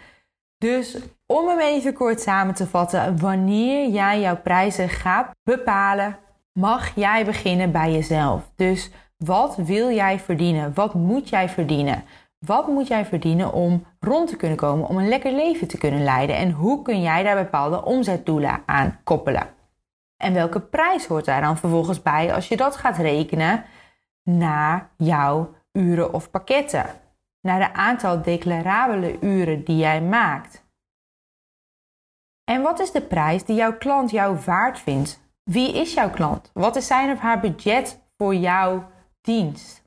Dus 0.58 0.98
om 1.26 1.48
hem 1.48 1.58
even 1.58 1.92
kort 1.92 2.20
samen 2.20 2.54
te 2.54 2.66
vatten, 2.66 3.18
wanneer 3.18 3.88
jij 3.88 4.20
jouw 4.20 4.36
prijzen 4.36 4.88
gaat 4.88 5.30
bepalen, 5.42 6.18
mag 6.52 6.94
jij 6.94 7.24
beginnen 7.24 7.72
bij 7.72 7.92
jezelf. 7.92 8.50
Dus 8.56 8.90
wat 9.16 9.56
wil 9.56 9.90
jij 9.90 10.18
verdienen? 10.18 10.74
Wat 10.74 10.94
moet 10.94 11.28
jij 11.28 11.48
verdienen? 11.48 12.04
Wat 12.38 12.66
moet 12.66 12.86
jij 12.86 13.04
verdienen 13.04 13.52
om 13.52 13.84
rond 14.00 14.28
te 14.28 14.36
kunnen 14.36 14.56
komen, 14.56 14.88
om 14.88 14.98
een 14.98 15.08
lekker 15.08 15.32
leven 15.32 15.68
te 15.68 15.78
kunnen 15.78 16.04
leiden? 16.04 16.36
En 16.36 16.50
hoe 16.50 16.82
kun 16.82 17.02
jij 17.02 17.22
daar 17.22 17.44
bepaalde 17.44 17.84
omzetdoelen 17.84 18.62
aan 18.66 18.98
koppelen? 19.04 19.55
En 20.16 20.34
welke 20.34 20.60
prijs 20.60 21.06
hoort 21.06 21.24
daar 21.24 21.40
dan 21.40 21.56
vervolgens 21.56 22.02
bij 22.02 22.34
als 22.34 22.48
je 22.48 22.56
dat 22.56 22.76
gaat 22.76 22.96
rekenen 22.96 23.64
naar 24.22 24.90
jouw 24.96 25.54
uren 25.72 26.12
of 26.12 26.30
pakketten? 26.30 26.86
Naar 27.40 27.58
de 27.58 27.72
aantal 27.72 28.22
declarabele 28.22 29.20
uren 29.20 29.64
die 29.64 29.76
jij 29.76 30.02
maakt. 30.02 30.64
En 32.44 32.62
wat 32.62 32.78
is 32.78 32.90
de 32.90 33.02
prijs 33.02 33.44
die 33.44 33.56
jouw 33.56 33.78
klant 33.78 34.10
jou 34.10 34.38
waard 34.44 34.78
vindt? 34.78 35.20
Wie 35.42 35.74
is 35.74 35.94
jouw 35.94 36.10
klant? 36.10 36.50
Wat 36.54 36.76
is 36.76 36.86
zijn 36.86 37.10
of 37.10 37.18
haar 37.18 37.40
budget 37.40 38.02
voor 38.16 38.34
jouw 38.34 38.90
dienst? 39.20 39.84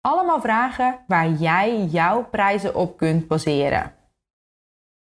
Allemaal 0.00 0.40
vragen 0.40 0.98
waar 1.06 1.30
jij 1.30 1.84
jouw 1.84 2.24
prijzen 2.24 2.74
op 2.74 2.96
kunt 2.96 3.26
baseren. 3.26 3.95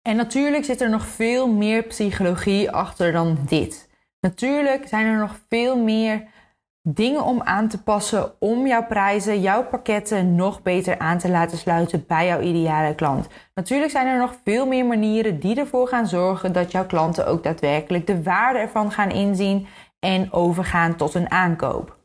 En 0.06 0.16
natuurlijk 0.16 0.64
zit 0.64 0.80
er 0.80 0.90
nog 0.90 1.06
veel 1.06 1.48
meer 1.52 1.82
psychologie 1.82 2.70
achter 2.70 3.12
dan 3.12 3.38
dit. 3.48 3.88
Natuurlijk 4.20 4.88
zijn 4.88 5.06
er 5.06 5.18
nog 5.18 5.38
veel 5.48 5.78
meer 5.78 6.28
dingen 6.82 7.24
om 7.24 7.42
aan 7.42 7.68
te 7.68 7.82
passen 7.82 8.40
om 8.40 8.66
jouw 8.66 8.86
prijzen, 8.86 9.40
jouw 9.40 9.64
pakketten 9.64 10.34
nog 10.34 10.62
beter 10.62 10.98
aan 10.98 11.18
te 11.18 11.28
laten 11.28 11.58
sluiten 11.58 12.04
bij 12.06 12.26
jouw 12.26 12.40
ideale 12.40 12.94
klant. 12.94 13.28
Natuurlijk 13.54 13.90
zijn 13.90 14.06
er 14.06 14.18
nog 14.18 14.34
veel 14.44 14.66
meer 14.66 14.86
manieren 14.86 15.40
die 15.40 15.56
ervoor 15.56 15.88
gaan 15.88 16.06
zorgen 16.06 16.52
dat 16.52 16.70
jouw 16.70 16.86
klanten 16.86 17.26
ook 17.26 17.42
daadwerkelijk 17.42 18.06
de 18.06 18.22
waarde 18.22 18.58
ervan 18.58 18.90
gaan 18.90 19.10
inzien 19.10 19.66
en 19.98 20.32
overgaan 20.32 20.96
tot 20.96 21.14
een 21.14 21.30
aankoop. 21.30 21.96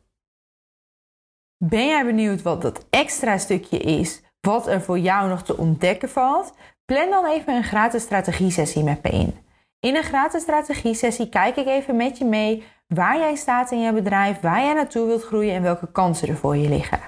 Ben 1.58 1.88
jij 1.88 2.06
benieuwd 2.06 2.42
wat 2.42 2.62
dat 2.62 2.86
extra 2.90 3.38
stukje 3.38 3.78
is, 3.78 4.22
wat 4.40 4.68
er 4.68 4.82
voor 4.82 5.00
jou 5.00 5.30
nog 5.30 5.44
te 5.44 5.58
ontdekken 5.58 6.10
valt? 6.10 6.54
Plan 6.86 7.10
dan 7.10 7.26
even 7.26 7.56
een 7.56 7.64
gratis 7.64 8.04
strategie-sessie 8.04 8.84
met 8.84 9.04
me 9.04 9.10
in. 9.10 9.36
In 9.80 9.96
een 9.96 10.04
gratis 10.04 10.42
strategie-sessie 10.42 11.30
kijk 11.30 11.56
ik 11.56 11.68
even 11.68 11.96
met 11.96 12.18
je 12.18 12.26
mee 12.26 12.64
waar 12.88 13.18
jij 13.18 13.36
staat 13.36 13.72
in 13.72 13.82
je 13.82 13.94
bedrijf, 13.94 14.40
waar 14.40 14.64
jij 14.64 14.74
naartoe 14.74 15.08
wilt 15.08 15.24
groeien 15.24 15.56
en 15.56 15.62
welke 15.62 15.92
kansen 15.92 16.28
er 16.28 16.38
voor 16.38 16.58
je 16.58 16.70
liggen. 16.70 17.00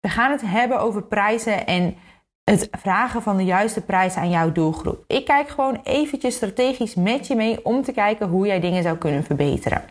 We 0.00 0.08
gaan 0.08 0.30
het 0.30 0.42
hebben 0.44 0.80
over 0.80 1.02
prijzen 1.02 1.66
en 1.66 1.96
het 2.44 2.68
vragen 2.70 3.22
van 3.22 3.36
de 3.36 3.44
juiste 3.44 3.80
prijs 3.80 4.14
aan 4.14 4.30
jouw 4.30 4.52
doelgroep. 4.52 5.04
Ik 5.06 5.24
kijk 5.24 5.48
gewoon 5.48 5.80
eventjes 5.82 6.34
strategisch 6.34 6.94
met 6.94 7.26
je 7.26 7.34
mee 7.34 7.64
om 7.64 7.82
te 7.82 7.92
kijken 7.92 8.28
hoe 8.28 8.46
jij 8.46 8.60
dingen 8.60 8.82
zou 8.82 8.96
kunnen 8.96 9.24
verbeteren. 9.24 9.84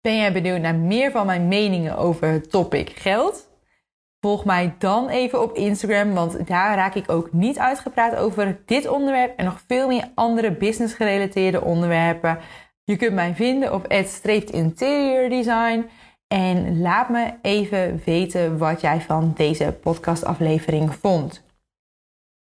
Ben 0.00 0.16
jij 0.16 0.32
benieuwd 0.32 0.60
naar 0.60 0.74
meer 0.74 1.10
van 1.10 1.26
mijn 1.26 1.48
meningen 1.48 1.96
over 1.96 2.28
het 2.28 2.50
topic 2.50 2.90
geld? 2.90 3.47
Volg 4.20 4.44
mij 4.44 4.74
dan 4.78 5.08
even 5.08 5.42
op 5.42 5.56
Instagram, 5.56 6.14
want 6.14 6.46
daar 6.46 6.76
raak 6.76 6.94
ik 6.94 7.10
ook 7.10 7.32
niet 7.32 7.58
uitgepraat 7.58 8.16
over 8.16 8.60
dit 8.66 8.88
onderwerp 8.88 9.38
en 9.38 9.44
nog 9.44 9.62
veel 9.66 9.88
meer 9.88 10.10
andere 10.14 10.52
business 10.52 10.94
gerelateerde 10.94 11.60
onderwerpen. 11.60 12.38
Je 12.84 12.96
kunt 12.96 13.14
mij 13.14 13.34
vinden 13.34 13.74
op 13.74 13.86
Interior 14.50 15.28
Design. 15.28 15.90
En 16.26 16.80
laat 16.80 17.08
me 17.08 17.34
even 17.42 18.02
weten 18.04 18.58
wat 18.58 18.80
jij 18.80 19.00
van 19.00 19.32
deze 19.36 19.78
podcastaflevering 19.80 20.94
vond. 20.94 21.46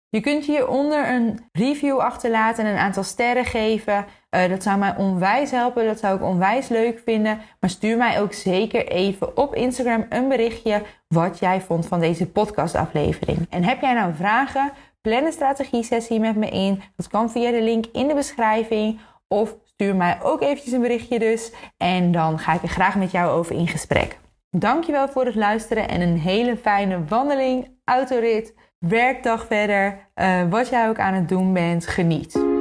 Je 0.10 0.22
kunt 0.22 0.46
hieronder 0.46 1.10
een 1.10 1.50
review 1.52 1.98
achterlaten 1.98 2.66
en 2.66 2.72
een 2.72 2.80
aantal 2.80 3.04
sterren 3.04 3.46
geven. 3.46 4.06
Uh, 4.36 4.50
dat 4.50 4.64
zou 4.64 4.78
mij 4.78 4.96
onwijs 4.98 5.52
helpen, 5.52 5.86
dat 5.86 6.00
zou 6.00 6.16
ik 6.16 6.24
onwijs 6.24 6.68
leuk 6.68 7.02
vinden. 7.06 7.40
Maar 7.60 7.70
stuur 7.70 7.98
mij 7.98 8.22
ook 8.22 8.34
zeker 8.34 8.88
even 8.88 9.38
op 9.38 9.56
Instagram 9.56 10.06
een 10.10 10.28
berichtje 10.28 10.82
wat 11.08 11.40
jij 11.40 11.62
vond 11.62 11.88
van 11.88 12.00
deze 12.00 12.28
podcastaflevering. 12.28 13.48
En 13.50 13.64
heb 13.64 13.82
jij 13.82 13.94
nou 13.94 14.14
vragen? 14.14 14.72
Plan 15.02 15.26
een 15.26 15.32
strategie 15.32 15.84
sessie 15.84 16.20
met 16.20 16.36
me 16.36 16.50
in. 16.50 16.82
Dat 16.96 17.08
kan 17.08 17.32
via 17.32 17.52
de 17.52 17.62
link 17.62 17.86
in 17.92 18.08
de 18.08 18.14
beschrijving 18.14 19.00
of 19.28 19.56
Stuur 19.76 19.96
mij 19.96 20.18
ook 20.22 20.42
eventjes 20.42 20.74
een 20.74 20.82
berichtje 20.82 21.20
dus. 21.20 21.52
En 21.78 22.12
dan 22.12 22.40
ga 22.40 22.54
ik 22.54 22.62
er 22.62 22.68
graag 22.68 22.96
met 22.96 23.12
jou 23.12 23.32
over 23.32 23.56
in 23.56 23.68
gesprek. 23.68 24.20
Dankjewel 24.50 25.08
voor 25.08 25.26
het 25.26 25.36
luisteren 25.36 25.88
en 25.88 26.02
een 26.02 26.20
hele 26.20 26.58
fijne 26.58 27.06
wandeling, 27.06 27.68
autorit, 27.86 28.54
werkdag 28.80 29.46
verder. 29.46 30.10
Uh, 30.16 30.50
wat 30.50 30.70
jij 30.70 30.90
ook 30.90 31.00
aan 31.00 31.14
het 31.14 31.30
doen 31.30 31.54
bent, 31.54 31.88
geniet. 31.88 32.55